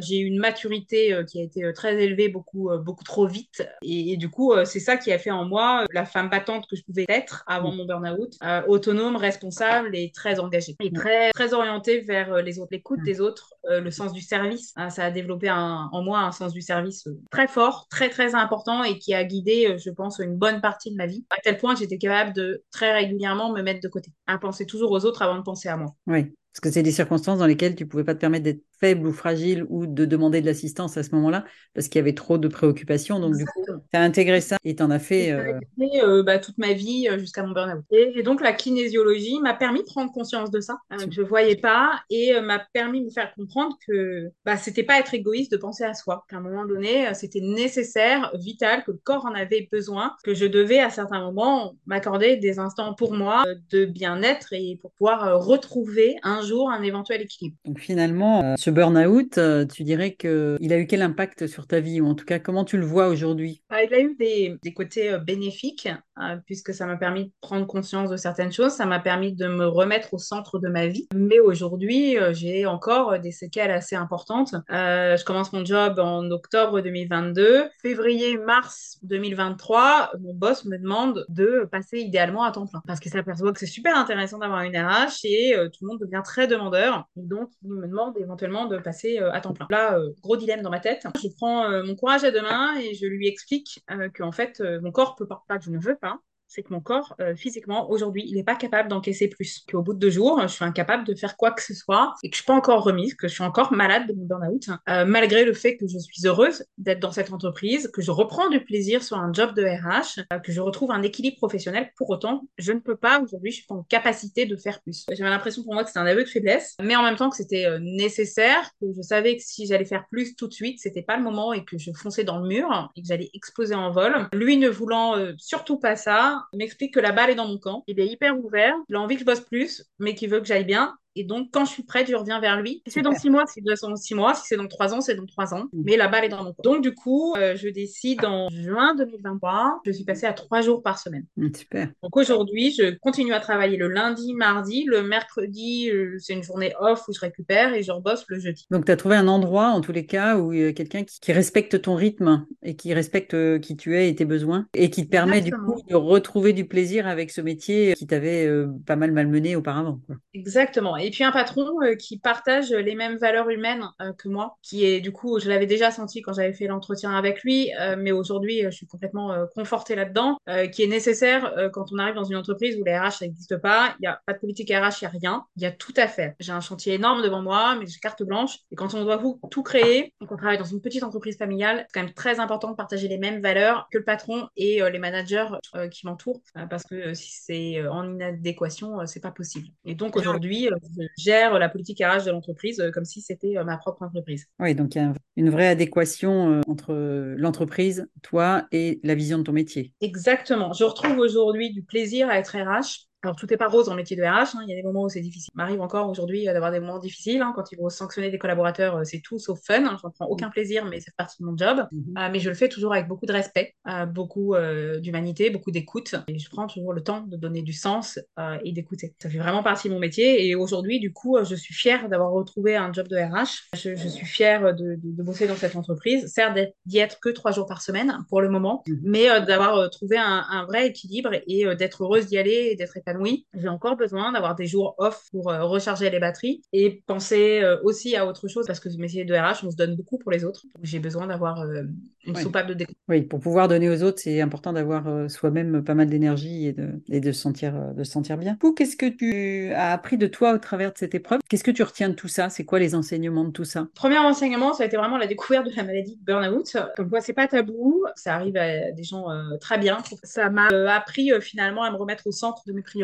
j'ai 0.00 0.18
eu 0.18 0.26
une 0.26 0.38
maturité 0.38 1.18
qui 1.28 1.40
a 1.40 1.44
été 1.44 1.72
très 1.74 2.02
élevée, 2.02 2.28
beaucoup, 2.28 2.70
beaucoup 2.84 3.04
trop 3.04 3.26
vite. 3.26 3.66
Et, 3.82 4.16
du 4.16 4.28
coup, 4.28 4.52
c'est 4.64 4.80
ça 4.80 4.96
qui 4.96 5.12
a 5.12 5.18
fait 5.18 5.30
en 5.30 5.44
moi 5.44 5.84
la 5.92 6.04
femme 6.04 6.28
battante 6.28 6.66
que 6.68 6.76
je 6.76 6.82
pouvais 6.82 7.06
être 7.08 7.44
avant 7.46 7.72
mon 7.72 7.84
burn-out, 7.84 8.36
autonome, 8.68 9.16
responsable 9.16 9.96
et 9.96 10.12
très 10.14 10.40
engagée. 10.40 10.76
Et 10.80 10.92
très, 10.92 11.30
très 11.32 11.54
orientée 11.54 12.00
vers 12.00 12.42
les 12.42 12.58
autres, 12.58 12.70
l'écoute 12.72 13.00
des 13.04 13.20
autres, 13.20 13.54
le 13.68 13.90
sens 13.90 14.12
du 14.12 14.20
service. 14.20 14.74
ça 14.90 15.04
a 15.04 15.10
développé 15.10 15.50
en 15.50 16.02
moi 16.02 16.20
un 16.20 16.32
sens 16.32 16.52
du 16.52 16.60
service 16.60 17.08
très 17.30 17.48
fort, 17.48 17.86
très, 17.90 18.10
très 18.10 18.34
important 18.34 18.84
et 18.84 18.98
qui 18.98 19.05
a 19.14 19.24
guidé, 19.24 19.66
euh, 19.68 19.78
je 19.78 19.90
pense, 19.90 20.18
une 20.18 20.36
bonne 20.36 20.60
partie 20.60 20.90
de 20.90 20.96
ma 20.96 21.06
vie, 21.06 21.24
à 21.30 21.36
tel 21.42 21.58
point 21.58 21.74
j'étais 21.74 21.98
capable 21.98 22.32
de 22.32 22.64
très 22.70 22.92
régulièrement 22.92 23.52
me 23.52 23.62
mettre 23.62 23.80
de 23.80 23.88
côté, 23.88 24.12
à 24.26 24.38
penser 24.38 24.66
toujours 24.66 24.90
aux 24.92 25.04
autres 25.04 25.22
avant 25.22 25.36
de 25.36 25.42
penser 25.42 25.68
à 25.68 25.76
moi. 25.76 25.94
Oui, 26.06 26.34
parce 26.52 26.60
que 26.62 26.70
c'est 26.70 26.82
des 26.82 26.92
circonstances 26.92 27.38
dans 27.38 27.46
lesquelles 27.46 27.74
tu 27.74 27.86
pouvais 27.86 28.04
pas 28.04 28.14
te 28.14 28.20
permettre 28.20 28.44
d'être 28.44 28.62
faible 28.78 29.06
ou 29.06 29.12
fragile 29.12 29.64
ou 29.68 29.86
de 29.86 30.04
demander 30.04 30.40
de 30.40 30.46
l'assistance 30.46 30.96
à 30.96 31.02
ce 31.02 31.14
moment-là 31.14 31.44
parce 31.74 31.88
qu'il 31.88 31.98
y 31.98 32.02
avait 32.02 32.14
trop 32.14 32.38
de 32.38 32.48
préoccupations. 32.48 33.20
Donc, 33.20 33.36
du 33.36 33.44
coup, 33.44 33.64
tu 33.66 33.98
as 33.98 34.00
intégré 34.00 34.40
ça 34.40 34.56
et 34.64 34.76
tu 34.76 34.82
en 34.82 34.90
as 34.90 34.98
fait. 34.98 35.32
Euh... 35.32 35.58
euh 36.04 36.22
bah, 36.22 36.38
toute 36.38 36.58
ma 36.58 36.72
vie 36.72 37.08
euh, 37.10 37.18
jusqu'à 37.18 37.42
mon 37.42 37.52
burn-out. 37.52 37.84
Et, 37.90 38.22
donc, 38.22 38.40
la 38.40 38.52
kinésiologie 38.52 39.38
m'a 39.40 39.54
permis 39.54 39.80
de 39.80 39.86
prendre 39.86 40.12
conscience 40.12 40.50
de 40.50 40.60
ça, 40.60 40.78
hein, 40.90 40.96
que 40.96 41.12
je 41.12 41.22
voyais 41.22 41.56
pas 41.56 42.00
et 42.10 42.34
euh, 42.34 42.40
m'a 42.40 42.60
permis 42.72 43.00
de 43.00 43.06
me 43.06 43.10
faire 43.10 43.32
comprendre 43.34 43.76
que 43.86 44.30
bah, 44.44 44.56
c'était 44.56 44.82
pas 44.82 44.98
être 44.98 45.14
égoïste 45.14 45.52
de 45.52 45.56
penser 45.56 45.84
à 45.84 45.94
soi. 45.94 46.24
Qu'à 46.28 46.36
un 46.36 46.40
moment 46.40 46.64
donné, 46.64 47.12
c'était 47.14 47.40
nécessaire, 47.40 48.32
vital, 48.34 48.84
que 48.84 48.92
le 48.92 49.00
corps 49.02 49.26
en 49.26 49.34
avait 49.34 49.68
besoin, 49.70 50.14
que 50.24 50.34
je 50.34 50.46
devais 50.46 50.80
à 50.80 50.90
certains 50.90 51.20
moments 51.20 51.74
m'accorder 51.86 52.36
des 52.36 52.58
instants 52.58 52.94
pour 52.94 53.12
moi 53.12 53.44
de 53.70 53.84
bien-être 53.84 54.52
et 54.52 54.78
pour 54.80 54.92
pouvoir 54.92 55.44
retrouver 55.44 56.16
un 56.22 56.42
jour 56.42 56.70
un 56.70 56.82
éventuel 56.82 57.22
équilibre. 57.22 57.56
Donc, 57.64 57.80
finalement, 57.80 58.56
ce 58.66 58.72
burn-out, 58.72 59.38
euh, 59.38 59.64
tu 59.64 59.84
dirais 59.84 60.16
qu'il 60.16 60.72
a 60.72 60.78
eu 60.78 60.88
quel 60.88 61.02
impact 61.02 61.46
sur 61.46 61.68
ta 61.68 61.78
vie, 61.78 62.00
ou 62.00 62.08
en 62.08 62.16
tout 62.16 62.24
cas, 62.24 62.40
comment 62.40 62.64
tu 62.64 62.78
le 62.78 62.84
vois 62.84 63.06
aujourd'hui? 63.06 63.62
Bah, 63.70 63.84
Il 63.84 63.94
a 63.94 64.00
eu 64.00 64.16
des, 64.16 64.58
côtés 64.74 65.12
euh, 65.12 65.18
bénéfiques, 65.18 65.88
euh, 66.20 66.36
puisque 66.46 66.74
ça 66.74 66.84
m'a 66.84 66.96
permis 66.96 67.26
de 67.26 67.30
prendre 67.40 67.64
conscience 67.64 68.10
de 68.10 68.16
certaines 68.16 68.50
choses, 68.50 68.72
ça 68.72 68.84
m'a 68.84 68.98
permis 68.98 69.34
de 69.34 69.46
me 69.46 69.68
remettre 69.68 70.14
au 70.14 70.18
centre 70.18 70.58
de 70.58 70.66
ma 70.66 70.88
vie. 70.88 71.06
Mais 71.14 71.38
aujourd'hui, 71.38 72.16
j'ai 72.32 72.66
encore 72.66 73.20
des 73.20 73.30
séquelles 73.30 73.70
assez 73.70 73.94
importantes. 73.94 74.56
je 74.68 75.24
commence 75.24 75.52
mon 75.52 75.64
job 75.64 76.00
en 76.00 76.28
octobre 76.32 76.80
2022. 76.80 77.66
Février, 77.80 78.36
mars 78.36 78.98
2023, 79.02 80.12
mon 80.20 80.34
boss 80.34 80.64
me 80.64 80.76
demande 80.76 81.24
de 81.28 81.68
passer 81.70 81.98
idéalement 81.98 82.42
à 82.42 82.50
temps 82.50 82.66
plein, 82.66 82.82
parce 82.84 82.98
qu'il 82.98 83.12
s'aperçoit 83.12 83.52
que 83.52 83.60
c'est 83.60 83.66
super 83.66 83.96
intéressant 83.96 84.38
d'avoir 84.38 84.62
une 84.62 84.76
RH 84.76 85.24
et 85.24 85.54
tout 85.72 85.84
le 85.84 85.88
monde 85.88 86.00
devient 86.00 86.22
très 86.24 86.48
demandeur. 86.48 87.04
Donc, 87.14 87.50
il 87.62 87.70
me 87.70 87.86
demande 87.86 88.16
éventuellement 88.18 88.55
de 88.64 88.78
passer 88.78 89.20
euh, 89.20 89.30
à 89.32 89.40
temps 89.40 89.52
plein. 89.52 89.66
Là, 89.68 89.98
euh, 89.98 90.12
gros 90.22 90.36
dilemme 90.36 90.62
dans 90.62 90.70
ma 90.70 90.80
tête. 90.80 91.06
Je 91.22 91.28
prends 91.36 91.70
euh, 91.70 91.84
mon 91.84 91.94
courage 91.94 92.24
à 92.24 92.30
deux 92.30 92.40
mains 92.40 92.78
et 92.78 92.94
je 92.94 93.06
lui 93.06 93.28
explique 93.28 93.84
que 94.14 94.22
en 94.22 94.32
fait, 94.32 94.62
mon 94.82 94.90
corps 94.90 95.14
peut 95.16 95.26
pas, 95.26 95.44
pas 95.46 95.58
que 95.58 95.64
je 95.64 95.70
ne 95.70 95.78
veux 95.78 95.96
pas, 95.96 96.18
c'est 96.48 96.62
que 96.62 96.72
mon 96.72 96.80
corps, 96.80 97.14
euh, 97.20 97.34
physiquement, 97.34 97.90
aujourd'hui, 97.90 98.24
il 98.26 98.34
n'est 98.36 98.44
pas 98.44 98.54
capable 98.54 98.88
d'encaisser 98.88 99.28
plus. 99.28 99.64
Qu'au 99.70 99.82
bout 99.82 99.94
de 99.94 99.98
deux 99.98 100.10
jours, 100.10 100.40
je 100.42 100.46
suis 100.46 100.64
incapable 100.64 101.04
de 101.04 101.14
faire 101.14 101.36
quoi 101.36 101.50
que 101.50 101.62
ce 101.62 101.74
soit 101.74 102.14
et 102.22 102.30
que 102.30 102.36
je 102.36 102.42
suis 102.42 102.46
pas 102.46 102.54
encore 102.54 102.82
remise, 102.82 103.14
que 103.14 103.28
je 103.28 103.34
suis 103.34 103.42
encore 103.42 103.72
malade 103.72 104.06
de 104.06 104.12
mon 104.14 104.24
burn-out, 104.24 104.68
euh, 104.88 105.04
malgré 105.04 105.44
le 105.44 105.52
fait 105.52 105.76
que 105.76 105.86
je 105.86 105.98
suis 105.98 106.26
heureuse 106.26 106.64
d'être 106.78 107.00
dans 107.00 107.12
cette 107.12 107.32
entreprise, 107.32 107.90
que 107.92 108.00
je 108.00 108.10
reprends 108.10 108.48
du 108.48 108.64
plaisir 108.64 109.02
sur 109.02 109.18
un 109.18 109.32
job 109.32 109.54
de 109.54 109.64
RH, 109.64 110.24
euh, 110.32 110.38
que 110.38 110.52
je 110.52 110.60
retrouve 110.60 110.92
un 110.92 111.02
équilibre 111.02 111.36
professionnel. 111.36 111.90
Pour 111.96 112.10
autant, 112.10 112.42
je 112.58 112.72
ne 112.72 112.78
peux 112.78 112.96
pas, 112.96 113.20
aujourd'hui, 113.20 113.50
je 113.50 113.56
suis 113.56 113.66
pas 113.66 113.74
en 113.74 113.82
capacité 113.82 114.46
de 114.46 114.56
faire 114.56 114.80
plus. 114.82 115.04
J'avais 115.10 115.30
l'impression 115.30 115.64
pour 115.64 115.74
moi 115.74 115.82
que 115.82 115.88
c'était 115.88 116.00
un 116.00 116.06
aveu 116.06 116.22
de 116.22 116.28
faiblesse, 116.28 116.76
mais 116.80 116.94
en 116.96 117.02
même 117.02 117.16
temps 117.16 117.30
que 117.30 117.36
c'était 117.36 117.66
nécessaire, 117.80 118.70
que 118.80 118.86
je 118.96 119.02
savais 119.02 119.36
que 119.36 119.42
si 119.42 119.66
j'allais 119.66 119.84
faire 119.84 120.06
plus 120.10 120.36
tout 120.36 120.46
de 120.46 120.52
suite, 120.52 120.78
c'était 120.80 121.02
pas 121.02 121.16
le 121.16 121.22
moment 121.22 121.52
et 121.52 121.64
que 121.64 121.78
je 121.78 121.90
fonçais 121.92 122.24
dans 122.24 122.38
le 122.38 122.48
mur 122.48 122.90
et 122.94 123.02
que 123.02 123.06
j'allais 123.06 123.30
exploser 123.34 123.74
en 123.74 123.90
vol. 123.90 124.28
Lui 124.32 124.56
ne 124.56 124.68
voulant 124.68 125.14
surtout 125.38 125.78
pas 125.78 125.96
ça, 125.96 126.35
m'explique 126.52 126.94
que 126.94 127.00
la 127.00 127.12
balle 127.12 127.30
est 127.30 127.34
dans 127.34 127.46
mon 127.48 127.58
camp. 127.58 127.84
Il 127.86 128.00
est 128.00 128.06
hyper 128.06 128.38
ouvert, 128.38 128.74
il 128.88 128.96
a 128.96 129.00
envie 129.00 129.14
que 129.16 129.20
je 129.20 129.26
bosse 129.26 129.40
plus, 129.40 129.84
mais 129.98 130.14
qu'il 130.14 130.30
veut 130.30 130.40
que 130.40 130.46
j'aille 130.46 130.64
bien. 130.64 130.96
Et 131.16 131.24
donc, 131.24 131.48
quand 131.50 131.64
je 131.64 131.70
suis 131.70 131.82
prête, 131.82 132.08
je 132.08 132.14
reviens 132.14 132.38
vers 132.40 132.60
lui. 132.60 132.82
Si 132.86 132.92
c'est 132.92 133.02
dans 133.02 133.14
six 133.14 133.30
mois, 133.30 133.44
c'est 133.46 133.62
dans 133.62 133.96
six 133.96 134.14
mois. 134.14 134.34
Si 134.34 134.42
c'est 134.46 134.56
dans 134.56 134.68
trois 134.68 134.94
ans, 134.94 135.00
c'est 135.00 135.14
dans 135.14 135.24
trois 135.24 135.54
ans. 135.54 135.64
Mm. 135.72 135.82
Mais 135.84 135.96
la 135.96 136.08
balle 136.08 136.26
est 136.26 136.28
dans 136.28 136.44
mon. 136.44 136.54
Donc, 136.62 136.82
du 136.82 136.94
coup, 136.94 137.34
euh, 137.36 137.56
je 137.56 137.68
décide 137.68 138.24
en 138.26 138.48
juin 138.50 138.94
2023, 138.94 139.80
je 139.86 139.92
suis 139.92 140.04
passée 140.04 140.26
à 140.26 140.34
trois 140.34 140.60
jours 140.60 140.82
par 140.82 140.98
semaine. 140.98 141.24
Mm, 141.38 141.54
super. 141.54 141.88
Donc, 142.02 142.16
aujourd'hui, 142.16 142.74
je 142.78 142.96
continue 142.98 143.32
à 143.32 143.40
travailler 143.40 143.78
le 143.78 143.88
lundi, 143.88 144.34
mardi. 144.34 144.84
Le 144.84 145.02
mercredi, 145.02 145.90
euh, 145.90 146.16
c'est 146.18 146.34
une 146.34 146.42
journée 146.42 146.74
off 146.80 147.08
où 147.08 147.14
je 147.14 147.20
récupère 147.20 147.72
et 147.72 147.82
je 147.82 147.92
rebosse 147.92 148.26
le 148.28 148.38
jeudi. 148.38 148.66
Donc, 148.70 148.84
tu 148.84 148.92
as 148.92 148.96
trouvé 148.96 149.16
un 149.16 149.26
endroit, 149.26 149.68
en 149.68 149.80
tous 149.80 149.92
les 149.92 150.04
cas, 150.04 150.36
où 150.36 150.52
il 150.52 150.60
y 150.60 150.66
a 150.66 150.72
quelqu'un 150.74 151.02
qui, 151.04 151.32
respecte 151.32 151.82
ton 151.82 151.94
rythme 151.94 152.46
et 152.62 152.76
qui 152.76 152.94
respecte 152.94 153.34
euh, 153.34 153.58
qui 153.58 153.76
tu 153.76 153.96
es 153.96 154.08
et 154.08 154.14
tes 154.14 154.24
besoins 154.24 154.66
et 154.74 154.90
qui 154.90 155.04
te 155.04 155.10
permet, 155.10 155.40
du 155.40 155.50
coup, 155.50 155.80
de 155.88 155.94
retrouver 155.94 156.52
du 156.52 156.66
plaisir 156.66 157.06
avec 157.06 157.30
ce 157.30 157.40
métier 157.40 157.94
qui 157.94 158.06
t'avait 158.06 158.48
pas 158.86 158.96
mal 158.96 159.12
malmené 159.12 159.56
auparavant. 159.56 160.00
Exactement. 160.34 160.96
Et 160.96 161.05
puis 161.10 161.24
un 161.24 161.32
patron 161.32 161.82
euh, 161.82 161.94
qui 161.94 162.18
partage 162.18 162.70
les 162.70 162.94
mêmes 162.94 163.16
valeurs 163.16 163.50
humaines 163.50 163.84
euh, 164.00 164.12
que 164.12 164.28
moi, 164.28 164.56
qui 164.62 164.84
est 164.84 165.00
du 165.00 165.12
coup, 165.12 165.38
je 165.38 165.48
l'avais 165.48 165.66
déjà 165.66 165.90
senti 165.90 166.22
quand 166.22 166.32
j'avais 166.32 166.52
fait 166.52 166.66
l'entretien 166.66 167.14
avec 167.14 167.42
lui, 167.42 167.70
euh, 167.80 167.96
mais 167.98 168.12
aujourd'hui, 168.12 168.62
je 168.62 168.70
suis 168.70 168.86
complètement 168.86 169.46
confortée 169.54 169.94
là-dedans, 169.94 170.38
qui 170.72 170.82
est 170.82 170.86
nécessaire 170.86 171.70
quand 171.72 171.92
on 171.92 171.98
arrive 171.98 172.14
dans 172.14 172.24
une 172.24 172.36
entreprise 172.36 172.76
où 172.76 172.84
les 172.84 172.96
RH 172.96 173.22
n'existe 173.22 173.56
pas, 173.58 173.94
il 173.98 174.02
n'y 174.02 174.08
a 174.08 174.20
pas 174.26 174.32
de 174.32 174.38
politique 174.38 174.70
RH, 174.70 175.02
il 175.02 175.04
n'y 175.04 175.06
a 175.06 175.10
rien, 175.10 175.44
il 175.56 175.62
y 175.62 175.66
a 175.66 175.70
tout 175.70 175.92
à 175.96 176.06
faire. 176.06 176.34
J'ai 176.40 176.52
un 176.52 176.60
chantier 176.60 176.94
énorme 176.94 177.22
devant 177.22 177.42
moi, 177.42 177.76
mais 177.76 177.86
j'ai 177.86 177.98
carte 177.98 178.22
blanche, 178.22 178.58
et 178.70 178.76
quand 178.76 178.94
on 178.94 179.04
doit 179.04 179.20
tout 179.50 179.62
créer, 179.62 180.12
et 180.20 180.26
qu'on 180.26 180.36
travaille 180.36 180.58
dans 180.58 180.64
une 180.64 180.80
petite 180.80 181.02
entreprise 181.02 181.36
familiale, 181.36 181.86
c'est 181.88 182.00
quand 182.00 182.04
même 182.04 182.14
très 182.14 182.40
important 182.40 182.70
de 182.70 182.76
partager 182.76 183.08
les 183.08 183.18
mêmes 183.18 183.40
valeurs 183.40 183.88
que 183.90 183.98
le 183.98 184.04
patron 184.04 184.48
et 184.56 184.80
les 184.90 184.98
managers 184.98 185.48
qui 185.90 186.06
m'entourent, 186.06 186.40
parce 186.70 186.84
que 186.84 187.14
si 187.14 187.30
c'est 187.32 187.86
en 187.86 188.08
inadéquation, 188.08 189.06
c'est 189.06 189.20
pas 189.20 189.30
possible. 189.30 189.68
Et 189.84 189.94
donc 189.94 190.16
aujourd'hui, 190.16 190.68
je 190.96 191.22
gère 191.22 191.58
la 191.58 191.68
politique 191.68 192.02
RH 192.02 192.24
de 192.24 192.30
l'entreprise 192.30 192.80
euh, 192.80 192.90
comme 192.90 193.04
si 193.04 193.20
c'était 193.20 193.56
euh, 193.56 193.64
ma 193.64 193.76
propre 193.76 194.02
entreprise. 194.02 194.46
Oui, 194.58 194.74
donc 194.74 194.94
il 194.94 194.98
y 194.98 195.04
a 195.04 195.12
une 195.36 195.50
vraie 195.50 195.68
adéquation 195.68 196.52
euh, 196.52 196.60
entre 196.68 196.94
l'entreprise, 197.36 198.06
toi 198.22 198.66
et 198.72 199.00
la 199.02 199.14
vision 199.14 199.38
de 199.38 199.42
ton 199.44 199.52
métier. 199.52 199.92
Exactement. 200.00 200.72
Je 200.72 200.84
retrouve 200.84 201.18
aujourd'hui 201.18 201.72
du 201.72 201.82
plaisir 201.82 202.28
à 202.28 202.38
être 202.38 202.56
RH 202.56 203.06
alors, 203.26 203.34
tout 203.34 203.46
n'est 203.50 203.56
pas 203.56 203.66
rose 203.66 203.86
dans 203.86 203.92
le 203.92 203.96
métier 203.96 204.16
de 204.16 204.22
RH. 204.22 204.54
Hein. 204.54 204.60
Il 204.62 204.70
y 204.70 204.72
a 204.72 204.76
des 204.76 204.84
moments 204.84 205.02
où 205.02 205.08
c'est 205.08 205.20
difficile. 205.20 205.50
Il 205.52 205.56
m'arrive 205.56 205.80
encore 205.80 206.08
aujourd'hui 206.08 206.48
euh, 206.48 206.52
d'avoir 206.52 206.70
des 206.70 206.78
moments 206.78 207.00
difficiles. 207.00 207.42
Hein. 207.42 207.52
Quand 207.56 207.72
il 207.72 207.76
faut 207.76 207.90
sanctionner 207.90 208.30
des 208.30 208.38
collaborateurs, 208.38 208.98
euh, 208.98 209.04
c'est 209.04 209.20
tout 209.20 209.40
sauf 209.40 209.58
fun. 209.64 209.84
Hein. 209.84 209.96
Je 210.00 210.06
n'en 210.06 210.12
prends 210.12 210.26
aucun 210.26 210.48
plaisir, 210.48 210.84
mais 210.84 211.00
c'est 211.00 211.12
partie 211.16 211.42
de 211.42 211.46
mon 211.46 211.56
job. 211.56 211.88
Mhm. 211.90 212.14
Euh, 212.18 212.28
mais 212.30 212.38
je 212.38 212.48
le 212.48 212.54
fais 212.54 212.68
toujours 212.68 212.92
avec 212.92 213.08
beaucoup 213.08 213.26
de 213.26 213.32
respect, 213.32 213.74
beaucoup 214.14 214.54
d'humanité, 215.00 215.50
beaucoup 215.50 215.72
d'écoute. 215.72 216.14
Et 216.28 216.38
je 216.38 216.48
prends 216.48 216.68
toujours 216.68 216.92
le 216.92 217.02
temps 217.02 217.22
de 217.22 217.36
donner 217.36 217.62
du 217.62 217.72
sens 217.72 218.20
et 218.64 218.72
d'écouter. 218.72 219.14
Ça 219.20 219.28
fait 219.28 219.38
vraiment 219.38 219.62
partie 219.62 219.88
de 219.88 219.94
mon 219.94 219.98
métier. 219.98 220.46
Et 220.46 220.54
aujourd'hui, 220.54 221.00
du 221.00 221.12
coup, 221.12 221.36
je 221.42 221.54
suis 221.54 221.74
fière 221.74 222.08
d'avoir 222.08 222.30
retrouvé 222.30 222.76
un 222.76 222.92
job 222.92 223.08
de 223.08 223.16
RH. 223.16 223.68
Je, 223.74 223.94
suis 224.08 224.26
fière 224.26 224.74
de, 224.74 224.96
bosser 225.22 225.46
dans 225.46 225.56
cette 225.56 225.74
entreprise. 225.74 226.26
Certes, 226.32 226.58
d'y 226.84 226.98
être 226.98 227.18
que 227.20 227.30
trois 227.30 227.50
jours 227.50 227.66
par 227.66 227.82
semaine 227.82 228.18
pour 228.28 228.40
le 228.40 228.48
moment, 228.48 228.82
mhm. 228.86 229.00
mais 229.04 229.26
d'avoir 229.42 229.90
trouvé 229.90 230.18
un, 230.18 230.44
un, 230.48 230.64
vrai 230.66 230.86
équilibre 230.86 231.30
et 231.46 231.74
d'être 231.76 232.04
heureuse 232.04 232.26
d'y 232.26 232.38
aller 232.38 232.68
et 232.70 232.76
d'être 232.76 232.96
épanouie 232.96 233.15
oui, 233.20 233.46
j'ai 233.54 233.68
encore 233.68 233.96
besoin 233.96 234.32
d'avoir 234.32 234.54
des 234.54 234.66
jours 234.66 234.94
off 234.98 235.24
pour 235.30 235.50
euh, 235.50 235.64
recharger 235.64 236.10
les 236.10 236.18
batteries 236.18 236.62
et 236.72 237.02
penser 237.06 237.60
euh, 237.62 237.76
aussi 237.82 238.16
à 238.16 238.26
autre 238.26 238.48
chose 238.48 238.66
parce 238.66 238.80
que 238.80 238.90
ce 238.90 238.98
métier 238.98 239.24
de 239.24 239.34
RH, 239.34 239.64
on 239.64 239.70
se 239.70 239.76
donne 239.76 239.94
beaucoup 239.96 240.18
pour 240.18 240.30
les 240.30 240.44
autres. 240.44 240.62
J'ai 240.82 240.98
besoin 240.98 241.26
d'avoir 241.26 241.60
euh, 241.62 241.82
une 242.26 242.36
soupape 242.36 242.66
de 242.66 242.74
découverte. 242.74 242.98
Oui, 243.08 243.22
pour 243.22 243.40
pouvoir 243.40 243.68
donner 243.68 243.88
aux 243.88 244.02
autres, 244.02 244.20
c'est 244.20 244.40
important 244.40 244.72
d'avoir 244.72 245.30
soi-même 245.30 245.84
pas 245.84 245.94
mal 245.94 246.08
d'énergie 246.08 246.66
et 246.66 246.72
de, 246.72 247.00
et 247.08 247.20
de, 247.20 247.32
se 247.32 247.40
sentir, 247.40 247.94
de 247.94 248.02
se 248.02 248.10
sentir 248.10 248.36
bien. 248.36 248.58
Qu'est-ce 248.76 248.96
que 248.96 249.06
tu 249.06 249.72
as 249.72 249.92
appris 249.92 250.18
de 250.18 250.26
toi 250.26 250.52
au 250.52 250.58
travers 250.58 250.92
de 250.92 250.98
cette 250.98 251.14
épreuve? 251.14 251.40
Qu'est-ce 251.48 251.62
que 251.62 251.70
tu 251.70 251.82
retiens 251.82 252.08
de 252.08 252.14
tout 252.14 252.28
ça? 252.28 252.48
C'est 252.48 252.64
quoi 252.64 252.78
les 252.78 252.94
enseignements 252.94 253.44
de 253.44 253.52
tout 253.52 253.64
ça? 253.64 253.86
Premier 253.94 254.18
enseignement, 254.18 254.72
ça 254.72 254.82
a 254.82 254.86
été 254.86 254.96
vraiment 254.96 255.18
la 255.18 255.26
découverte 255.26 255.66
de 255.66 255.76
la 255.76 255.84
maladie 255.84 256.16
de 256.16 256.24
burn-out. 256.24 256.76
Comme 256.96 257.08
quoi, 257.08 257.20
c'est 257.20 257.32
pas 257.32 257.46
tabou, 257.46 258.04
ça 258.16 258.34
arrive 258.34 258.56
à 258.56 258.90
des 258.90 259.04
gens 259.04 259.26
très 259.60 259.78
bien. 259.78 259.98
Ça 260.24 260.50
m'a 260.50 260.68
appris 260.94 261.30
finalement 261.40 261.84
à 261.84 261.90
me 261.92 261.96
remettre 261.96 262.26
au 262.26 262.32
centre 262.32 262.62
de 262.66 262.72
mes 262.72 262.82
priorités 262.82 262.95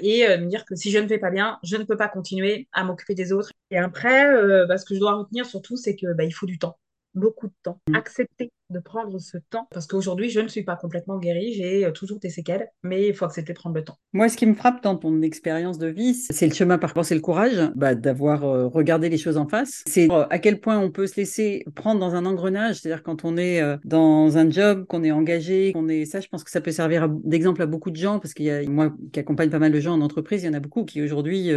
et 0.00 0.28
euh, 0.28 0.38
me 0.38 0.46
dire 0.46 0.64
que 0.64 0.74
si 0.74 0.90
je 0.90 0.98
ne 0.98 1.08
fais 1.08 1.18
pas 1.18 1.30
bien, 1.30 1.58
je 1.62 1.76
ne 1.76 1.84
peux 1.84 1.96
pas 1.96 2.08
continuer 2.08 2.68
à 2.72 2.84
m'occuper 2.84 3.14
des 3.14 3.32
autres. 3.32 3.50
Et 3.70 3.78
après, 3.78 4.26
euh, 4.26 4.66
bah, 4.66 4.78
ce 4.78 4.84
que 4.84 4.94
je 4.94 5.00
dois 5.00 5.14
retenir 5.14 5.46
surtout, 5.46 5.76
c'est 5.76 5.96
qu'il 5.96 6.12
bah, 6.14 6.24
faut 6.30 6.46
du 6.46 6.58
temps 6.58 6.78
beaucoup 7.14 7.48
de 7.48 7.54
temps. 7.62 7.80
Mm. 7.88 7.94
Accepter 7.96 8.50
de 8.70 8.80
prendre 8.80 9.18
ce 9.18 9.38
temps, 9.38 9.66
parce 9.70 9.86
qu'aujourd'hui, 9.86 10.28
je 10.28 10.40
ne 10.40 10.48
suis 10.48 10.62
pas 10.62 10.76
complètement 10.76 11.18
guérie, 11.18 11.54
j'ai 11.54 11.86
euh, 11.86 11.90
toujours 11.90 12.18
des 12.18 12.28
séquelles, 12.28 12.68
mais 12.82 13.08
il 13.08 13.14
faut 13.14 13.24
accepter 13.24 13.54
de 13.54 13.58
prendre 13.58 13.74
le 13.74 13.82
temps. 13.82 13.96
Moi, 14.12 14.28
ce 14.28 14.36
qui 14.36 14.44
me 14.44 14.54
frappe 14.54 14.82
dans 14.82 14.96
ton 14.96 15.22
expérience 15.22 15.78
de 15.78 15.86
vie, 15.86 16.14
c'est 16.14 16.46
le 16.46 16.52
chemin 16.52 16.76
parcouru, 16.76 17.06
c'est 17.06 17.14
le 17.14 17.22
courage 17.22 17.70
bah, 17.74 17.94
d'avoir 17.94 18.44
euh, 18.44 18.66
regardé 18.66 19.08
les 19.08 19.16
choses 19.16 19.38
en 19.38 19.48
face. 19.48 19.82
C'est 19.86 20.10
euh, 20.10 20.26
à 20.28 20.38
quel 20.38 20.60
point 20.60 20.78
on 20.78 20.90
peut 20.90 21.06
se 21.06 21.16
laisser 21.16 21.64
prendre 21.74 21.98
dans 21.98 22.14
un 22.14 22.26
engrenage, 22.26 22.76
c'est-à-dire 22.76 23.02
quand 23.02 23.24
on 23.24 23.38
est 23.38 23.62
dans 23.84 24.36
un 24.36 24.50
job, 24.50 24.84
qu'on 24.86 25.02
est 25.02 25.12
engagé, 25.12 25.72
qu'on 25.72 25.88
est 25.88 26.04
ça, 26.04 26.20
je 26.20 26.28
pense 26.28 26.44
que 26.44 26.50
ça 26.50 26.60
peut 26.60 26.70
servir 26.70 27.08
d'exemple 27.08 27.62
à 27.62 27.66
beaucoup 27.66 27.90
de 27.90 27.96
gens, 27.96 28.18
parce 28.18 28.34
qu'il 28.34 28.46
y 28.46 28.50
a 28.50 28.62
moi 28.68 28.94
qui 29.12 29.20
accompagne 29.20 29.50
pas 29.50 29.58
mal 29.58 29.72
de 29.72 29.80
gens 29.80 29.94
en 29.94 30.00
entreprise, 30.00 30.42
il 30.42 30.46
y 30.46 30.48
en 30.48 30.54
a 30.54 30.60
beaucoup 30.60 30.84
qui 30.84 31.00
aujourd'hui 31.00 31.50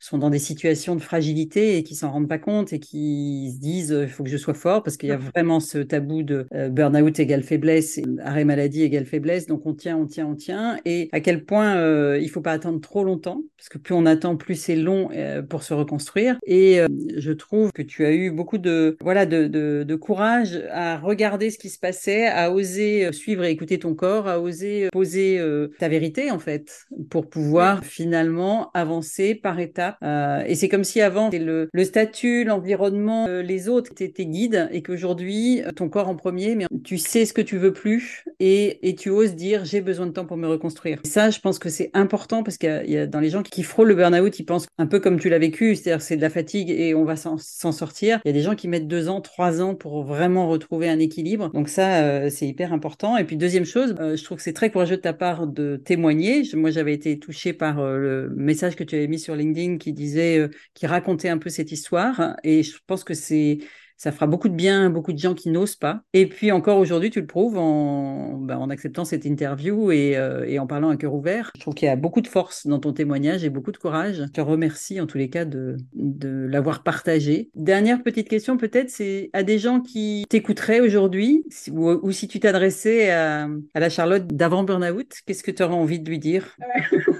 sont 0.00 0.18
dans 0.18 0.30
des 0.30 0.38
situations 0.38 0.96
de 0.96 1.00
fragilité 1.00 1.76
et 1.76 1.82
qui 1.82 1.94
s'en 1.94 2.10
rendent 2.10 2.28
pas 2.28 2.38
compte 2.38 2.72
et 2.72 2.80
qui 2.80 3.52
se 3.54 3.60
disent 3.60 3.90
il 3.90 4.08
faut 4.08 4.24
que 4.24 4.30
je 4.30 4.36
sois 4.36 4.54
fort 4.54 4.82
parce 4.82 4.96
qu'il 4.96 5.08
y 5.08 5.12
a 5.12 5.16
vraiment 5.16 5.60
ce 5.60 5.78
tabou 5.78 6.22
de 6.22 6.47
burn-out 6.52 7.18
égale 7.20 7.42
faiblesse, 7.42 8.00
arrêt 8.22 8.44
maladie 8.44 8.82
égale 8.82 9.06
faiblesse. 9.06 9.46
Donc 9.46 9.66
on 9.66 9.74
tient, 9.74 9.96
on 9.96 10.06
tient, 10.06 10.26
on 10.26 10.34
tient. 10.34 10.78
Et 10.84 11.08
à 11.12 11.20
quel 11.20 11.44
point 11.44 11.76
euh, 11.76 12.18
il 12.20 12.28
faut 12.28 12.40
pas 12.40 12.52
attendre 12.52 12.80
trop 12.80 13.04
longtemps, 13.04 13.42
parce 13.56 13.68
que 13.68 13.78
plus 13.78 13.94
on 13.94 14.06
attend, 14.06 14.36
plus 14.36 14.54
c'est 14.54 14.76
long 14.76 15.10
euh, 15.14 15.42
pour 15.42 15.62
se 15.62 15.74
reconstruire. 15.74 16.38
Et 16.46 16.80
je 17.16 17.32
trouve 17.32 17.72
que 17.72 17.82
tu 17.82 18.04
as 18.04 18.12
eu 18.12 18.30
beaucoup 18.30 18.58
de 18.58 18.96
voilà 19.00 19.26
de, 19.26 19.46
de, 19.46 19.84
de, 19.86 19.94
courage 19.94 20.62
à 20.70 20.98
regarder 20.98 21.50
ce 21.50 21.58
qui 21.58 21.68
se 21.68 21.78
passait, 21.78 22.26
à 22.26 22.52
oser 22.52 23.12
suivre 23.12 23.44
et 23.44 23.50
écouter 23.50 23.78
ton 23.78 23.94
corps, 23.94 24.28
à 24.28 24.40
oser 24.40 24.88
poser 24.92 25.40
ta 25.78 25.88
vérité 25.88 26.30
en 26.30 26.38
fait, 26.38 26.86
pour 27.10 27.28
pouvoir 27.28 27.84
finalement 27.84 28.70
avancer 28.74 29.34
par 29.34 29.58
étapes. 29.60 29.96
et 30.46 30.54
c'est 30.54 30.68
comme 30.68 30.84
si 30.84 31.00
avant 31.00 31.30
le, 31.30 31.68
le 31.72 31.84
statut, 31.84 32.44
l'environnement, 32.44 33.26
les 33.26 33.68
autres 33.68 33.92
étaient 33.92 34.08
tes 34.08 34.26
guides 34.26 34.68
et 34.70 34.82
qu'aujourd'hui, 34.82 35.62
euh, 35.62 35.72
ton 35.72 35.88
corps 35.88 36.08
en 36.08 36.16
premier, 36.16 36.37
mais 36.56 36.66
tu 36.84 36.98
sais 36.98 37.24
ce 37.24 37.32
que 37.32 37.40
tu 37.40 37.58
veux 37.58 37.72
plus 37.72 38.24
et, 38.40 38.88
et 38.88 38.94
tu 38.94 39.10
oses 39.10 39.34
dire 39.34 39.64
j'ai 39.64 39.80
besoin 39.80 40.06
de 40.06 40.12
temps 40.12 40.26
pour 40.26 40.36
me 40.36 40.46
reconstruire. 40.46 41.00
ça, 41.04 41.30
je 41.30 41.40
pense 41.40 41.58
que 41.58 41.68
c'est 41.68 41.90
important 41.94 42.42
parce 42.42 42.56
qu'il 42.56 42.84
y, 42.86 42.96
a 42.96 43.06
dans 43.06 43.20
les 43.20 43.30
gens 43.30 43.42
qui 43.42 43.62
frôlent 43.62 43.88
le 43.88 43.94
burn-out, 43.94 44.38
ils 44.38 44.44
pensent 44.44 44.68
un 44.78 44.86
peu 44.86 45.00
comme 45.00 45.18
tu 45.18 45.28
l'as 45.28 45.38
vécu, 45.38 45.74
c'est-à-dire 45.74 46.02
c'est 46.02 46.16
de 46.16 46.22
la 46.22 46.30
fatigue 46.30 46.70
et 46.70 46.94
on 46.94 47.04
va 47.04 47.16
s'en 47.16 47.38
sortir. 47.38 48.20
Il 48.24 48.28
y 48.28 48.30
a 48.30 48.32
des 48.32 48.42
gens 48.42 48.54
qui 48.54 48.68
mettent 48.68 48.88
deux 48.88 49.08
ans, 49.08 49.20
trois 49.20 49.60
ans 49.60 49.74
pour 49.74 50.04
vraiment 50.04 50.48
retrouver 50.48 50.88
un 50.88 50.98
équilibre. 50.98 51.50
Donc 51.52 51.68
ça, 51.68 52.04
euh, 52.04 52.30
c'est 52.30 52.46
hyper 52.46 52.72
important. 52.72 53.16
Et 53.16 53.24
puis 53.24 53.36
deuxième 53.36 53.64
chose, 53.64 53.94
euh, 54.00 54.16
je 54.16 54.24
trouve 54.24 54.38
que 54.38 54.42
c'est 54.42 54.52
très 54.52 54.70
courageux 54.70 54.96
de 54.96 55.02
ta 55.02 55.12
part 55.12 55.46
de 55.46 55.76
témoigner. 55.76 56.42
moi, 56.54 56.70
j'avais 56.70 56.94
été 56.94 57.18
touchée 57.18 57.52
par 57.52 57.82
le 57.82 58.30
message 58.36 58.76
que 58.76 58.84
tu 58.84 58.96
avais 58.96 59.08
mis 59.08 59.18
sur 59.18 59.34
LinkedIn 59.34 59.78
qui 59.78 59.92
disait, 59.92 60.48
qui 60.74 60.86
racontait 60.86 61.28
un 61.28 61.38
peu 61.38 61.50
cette 61.50 61.72
histoire. 61.72 62.36
Et 62.44 62.62
je 62.62 62.76
pense 62.86 63.04
que 63.04 63.14
c'est 63.14 63.58
ça 63.98 64.12
fera 64.12 64.26
beaucoup 64.26 64.48
de 64.48 64.54
bien 64.54 64.86
à 64.86 64.88
beaucoup 64.88 65.12
de 65.12 65.18
gens 65.18 65.34
qui 65.34 65.50
n'osent 65.50 65.76
pas. 65.76 66.02
Et 66.14 66.26
puis 66.26 66.52
encore 66.52 66.78
aujourd'hui, 66.78 67.10
tu 67.10 67.20
le 67.20 67.26
prouves 67.26 67.58
en, 67.58 68.38
ben, 68.38 68.56
en 68.56 68.70
acceptant 68.70 69.04
cette 69.04 69.26
interview 69.26 69.90
et, 69.90 70.16
euh, 70.16 70.44
et, 70.46 70.58
en 70.58 70.66
parlant 70.66 70.88
à 70.88 70.96
cœur 70.96 71.12
ouvert. 71.14 71.50
Je 71.56 71.60
trouve 71.60 71.74
qu'il 71.74 71.86
y 71.86 71.90
a 71.90 71.96
beaucoup 71.96 72.20
de 72.20 72.28
force 72.28 72.66
dans 72.66 72.78
ton 72.78 72.92
témoignage 72.92 73.44
et 73.44 73.50
beaucoup 73.50 73.72
de 73.72 73.76
courage. 73.76 74.22
Je 74.26 74.32
te 74.32 74.40
remercie 74.40 75.00
en 75.00 75.06
tous 75.06 75.18
les 75.18 75.28
cas 75.28 75.44
de, 75.44 75.76
de 75.94 76.46
l'avoir 76.46 76.84
partagé. 76.84 77.50
Dernière 77.56 78.02
petite 78.02 78.28
question 78.28 78.56
peut-être, 78.56 78.88
c'est 78.88 79.30
à 79.32 79.42
des 79.42 79.58
gens 79.58 79.80
qui 79.80 80.24
t'écouteraient 80.28 80.80
aujourd'hui 80.80 81.44
ou, 81.72 82.12
si 82.12 82.28
tu 82.28 82.38
t'adressais 82.38 83.10
à, 83.10 83.48
à, 83.74 83.80
la 83.80 83.88
Charlotte 83.90 84.26
d'avant 84.28 84.62
Burnout, 84.62 85.12
qu'est-ce 85.26 85.42
que 85.42 85.50
tu 85.50 85.62
aurais 85.62 85.74
envie 85.74 85.98
de 85.98 86.08
lui 86.08 86.20
dire? 86.20 86.56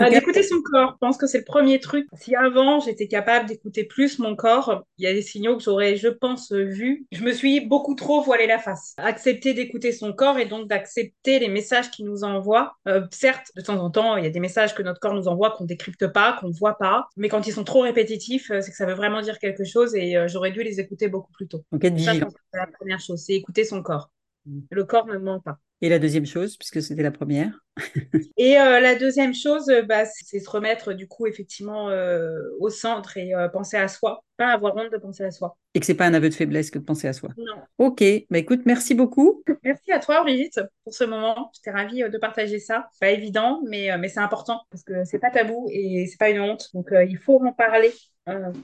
ah, 0.00 0.10
d'écouter 0.10 0.42
son 0.42 0.60
corps. 0.62 0.92
Je 0.92 0.98
pense 0.98 1.16
que 1.16 1.26
c'est 1.26 1.38
le 1.38 1.44
premier 1.44 1.80
truc. 1.80 2.06
Si 2.14 2.34
avant 2.34 2.80
j'étais 2.80 3.08
capable 3.08 3.48
d'écouter 3.48 3.84
plus 3.84 4.18
mon 4.18 4.36
corps, 4.36 4.84
il 4.98 5.04
y 5.04 5.06
a 5.06 5.12
des 5.12 5.22
signaux 5.22 5.56
que 5.56 5.62
j'aurais, 5.62 5.96
je 5.96 6.08
pense, 6.08 6.52
vus. 6.52 7.06
Je 7.12 7.22
me 7.22 7.32
suis 7.32 7.60
beaucoup 7.60 7.94
trop 7.94 8.22
voilé 8.22 8.46
la 8.46 8.58
face. 8.58 8.94
Accepter 8.98 9.54
d'écouter 9.54 9.92
son 9.92 10.12
corps 10.12 10.38
et 10.38 10.46
donc 10.46 10.68
d'accepter 10.68 11.38
les 11.38 11.48
messages 11.48 11.90
qu'il 11.90 12.06
nous 12.06 12.24
envoie. 12.24 12.76
Euh, 12.86 13.06
certes, 13.10 13.50
de 13.56 13.62
temps 13.62 13.82
en 13.82 13.90
temps, 13.90 14.16
il 14.16 14.24
y 14.24 14.26
a 14.26 14.30
des 14.30 14.40
messages 14.40 14.74
que 14.74 14.82
notre 14.82 15.00
corps 15.00 15.14
nous 15.14 15.28
envoie 15.28 15.50
qu'on 15.50 15.64
décrypte 15.64 16.06
pas, 16.08 16.38
qu'on 16.40 16.50
voit 16.50 16.78
pas, 16.78 17.08
mais 17.16 17.28
quand 17.28 17.46
ils 17.46 17.52
sont 17.52 17.64
trop 17.64 17.80
répétitifs, 17.80 18.50
euh, 18.50 18.60
c'est 18.60 18.70
que 18.70 18.76
ça 18.76 18.86
veut 18.86 18.94
vraiment 18.94 19.20
dire 19.20 19.38
quelque 19.38 19.64
chose 19.64 19.94
et 19.94 20.16
euh, 20.16 20.28
j'aurais 20.28 20.52
dû 20.52 20.62
les 20.62 20.80
écouter 20.80 21.08
beaucoup 21.08 21.32
plus 21.32 21.48
tôt. 21.48 21.64
Donc 21.72 21.84
être 21.84 21.98
Ça, 21.98 22.14
c'est 22.14 22.58
la 22.58 22.66
première 22.66 23.00
chose, 23.00 23.22
c'est 23.24 23.34
écouter 23.34 23.64
son 23.64 23.82
corps. 23.82 24.10
Mm. 24.46 24.60
Le 24.70 24.84
corps 24.84 25.06
ne 25.06 25.18
ment 25.18 25.40
pas. 25.40 25.58
Et 25.80 25.88
la 25.88 25.98
deuxième 25.98 26.26
chose, 26.26 26.56
puisque 26.56 26.82
c'était 26.82 27.02
la 27.02 27.12
première 27.12 27.60
Et 28.36 28.58
euh, 28.58 28.80
la 28.80 28.94
deuxième 28.94 29.34
chose, 29.34 29.68
euh, 29.68 29.82
bah, 29.82 30.04
c'est 30.04 30.40
se 30.40 30.50
remettre 30.50 30.92
du 30.92 31.06
coup 31.06 31.26
effectivement 31.26 31.88
euh, 31.90 32.40
au 32.58 32.70
centre 32.70 33.16
et 33.16 33.32
penser 33.52 33.76
à 33.76 33.88
soi, 33.88 34.24
pas 34.36 34.48
avoir 34.48 34.76
honte 34.76 34.90
de 34.92 34.98
penser 34.98 35.24
à 35.24 35.30
soi. 35.30 35.56
Et 35.74 35.80
que 35.80 35.86
c'est 35.86 35.94
pas 35.94 36.06
un 36.06 36.14
aveu 36.14 36.28
de 36.28 36.34
faiblesse 36.34 36.70
que 36.70 36.78
de 36.78 36.84
penser 36.84 37.06
à 37.06 37.12
soi. 37.12 37.30
Non. 37.36 37.62
Ok, 37.78 38.02
bah 38.30 38.38
écoute, 38.38 38.62
merci 38.64 38.94
beaucoup. 38.94 39.42
Merci 39.62 39.92
à 39.92 39.98
toi 39.98 40.22
Brigitte 40.22 40.60
pour 40.84 40.94
ce 40.94 41.04
moment. 41.04 41.50
J'étais 41.54 41.70
ravie 41.70 42.02
de 42.08 42.18
partager 42.18 42.58
ça. 42.58 42.88
Pas 43.00 43.10
évident, 43.10 43.60
mais, 43.68 43.96
mais 43.98 44.08
c'est 44.08 44.20
important 44.20 44.62
parce 44.70 44.82
que 44.82 45.04
c'est 45.04 45.18
pas 45.18 45.30
tabou 45.30 45.68
et 45.70 46.06
c'est 46.06 46.18
pas 46.18 46.30
une 46.30 46.40
honte. 46.40 46.68
Donc 46.74 46.88
il 46.92 47.18
faut 47.18 47.40
en 47.44 47.52
parler 47.52 47.92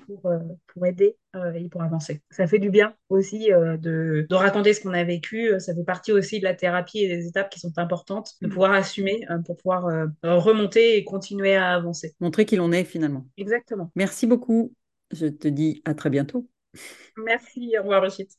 pour, 0.07 0.27
euh, 0.27 0.39
pour 0.67 0.87
aider 0.87 1.17
euh, 1.37 1.53
et 1.53 1.69
pour 1.69 1.83
avancer. 1.83 2.23
Ça 2.31 2.47
fait 2.47 2.59
du 2.59 2.71
bien 2.71 2.95
aussi 3.09 3.49
de, 3.49 4.27
de 4.29 4.35
raconter 4.35 4.75
ce 4.75 4.81
qu'on 4.81 4.93
a 4.93 5.05
vécu. 5.05 5.53
Ça 5.59 5.75
fait 5.75 5.85
partie 5.85 6.13
aussi 6.13 6.39
de 6.39 6.45
la 6.45 6.55
thérapie 6.55 7.01
et 7.01 7.09
des 7.09 7.27
étapes 7.27 7.51
qui 7.51 7.61
sont 7.61 7.77
importantes, 7.77 8.33
de 8.41 8.47
mm. 8.47 8.51
pouvoir 8.51 8.73
assumer, 8.73 9.27
pour 9.47 9.57
pouvoir 9.57 10.09
remonter 10.23 10.97
et 10.97 11.05
continuer 11.05 11.57
à 11.57 11.75
avancer. 11.75 12.15
Montrer 12.21 12.45
qui 12.45 12.57
l'on 12.57 12.73
est 12.73 12.85
finalement. 12.85 13.27
Exactement. 13.37 13.91
Merci 13.95 14.27
beaucoup. 14.27 14.73
Je 15.13 15.27
te 15.27 15.49
dis 15.49 15.83
à 15.85 15.95
très 15.95 16.11
bientôt. 16.11 16.49
Merci. 17.17 17.75
Au 17.79 17.83
revoir, 17.83 18.01
Brigitte. 18.01 18.39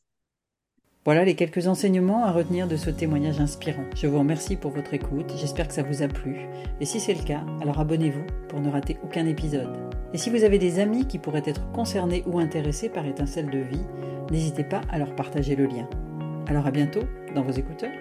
Voilà 1.06 1.24
les 1.24 1.36
quelques 1.36 1.68
enseignements 1.68 2.24
à 2.24 2.32
retenir 2.32 2.66
de 2.66 2.76
ce 2.76 2.90
témoignage 2.90 3.38
inspirant. 3.38 3.84
Je 3.94 4.08
vous 4.08 4.18
remercie 4.18 4.56
pour 4.56 4.72
votre 4.72 4.92
écoute, 4.92 5.32
j'espère 5.36 5.68
que 5.68 5.74
ça 5.74 5.84
vous 5.84 6.02
a 6.02 6.08
plu. 6.08 6.48
Et 6.80 6.84
si 6.84 6.98
c'est 6.98 7.14
le 7.14 7.22
cas, 7.22 7.44
alors 7.62 7.78
abonnez-vous 7.78 8.26
pour 8.48 8.58
ne 8.58 8.68
rater 8.68 8.98
aucun 9.04 9.24
épisode. 9.24 9.95
Et 10.16 10.18
si 10.18 10.30
vous 10.30 10.44
avez 10.44 10.58
des 10.58 10.78
amis 10.78 11.04
qui 11.04 11.18
pourraient 11.18 11.42
être 11.44 11.70
concernés 11.72 12.24
ou 12.26 12.38
intéressés 12.38 12.88
par 12.88 13.04
Étincelle 13.04 13.50
de 13.50 13.58
vie, 13.58 13.84
n'hésitez 14.30 14.64
pas 14.64 14.80
à 14.88 14.98
leur 14.98 15.14
partager 15.14 15.54
le 15.54 15.66
lien. 15.66 15.86
Alors 16.46 16.66
à 16.66 16.70
bientôt 16.70 17.02
dans 17.34 17.42
vos 17.42 17.52
écouteurs. 17.52 17.92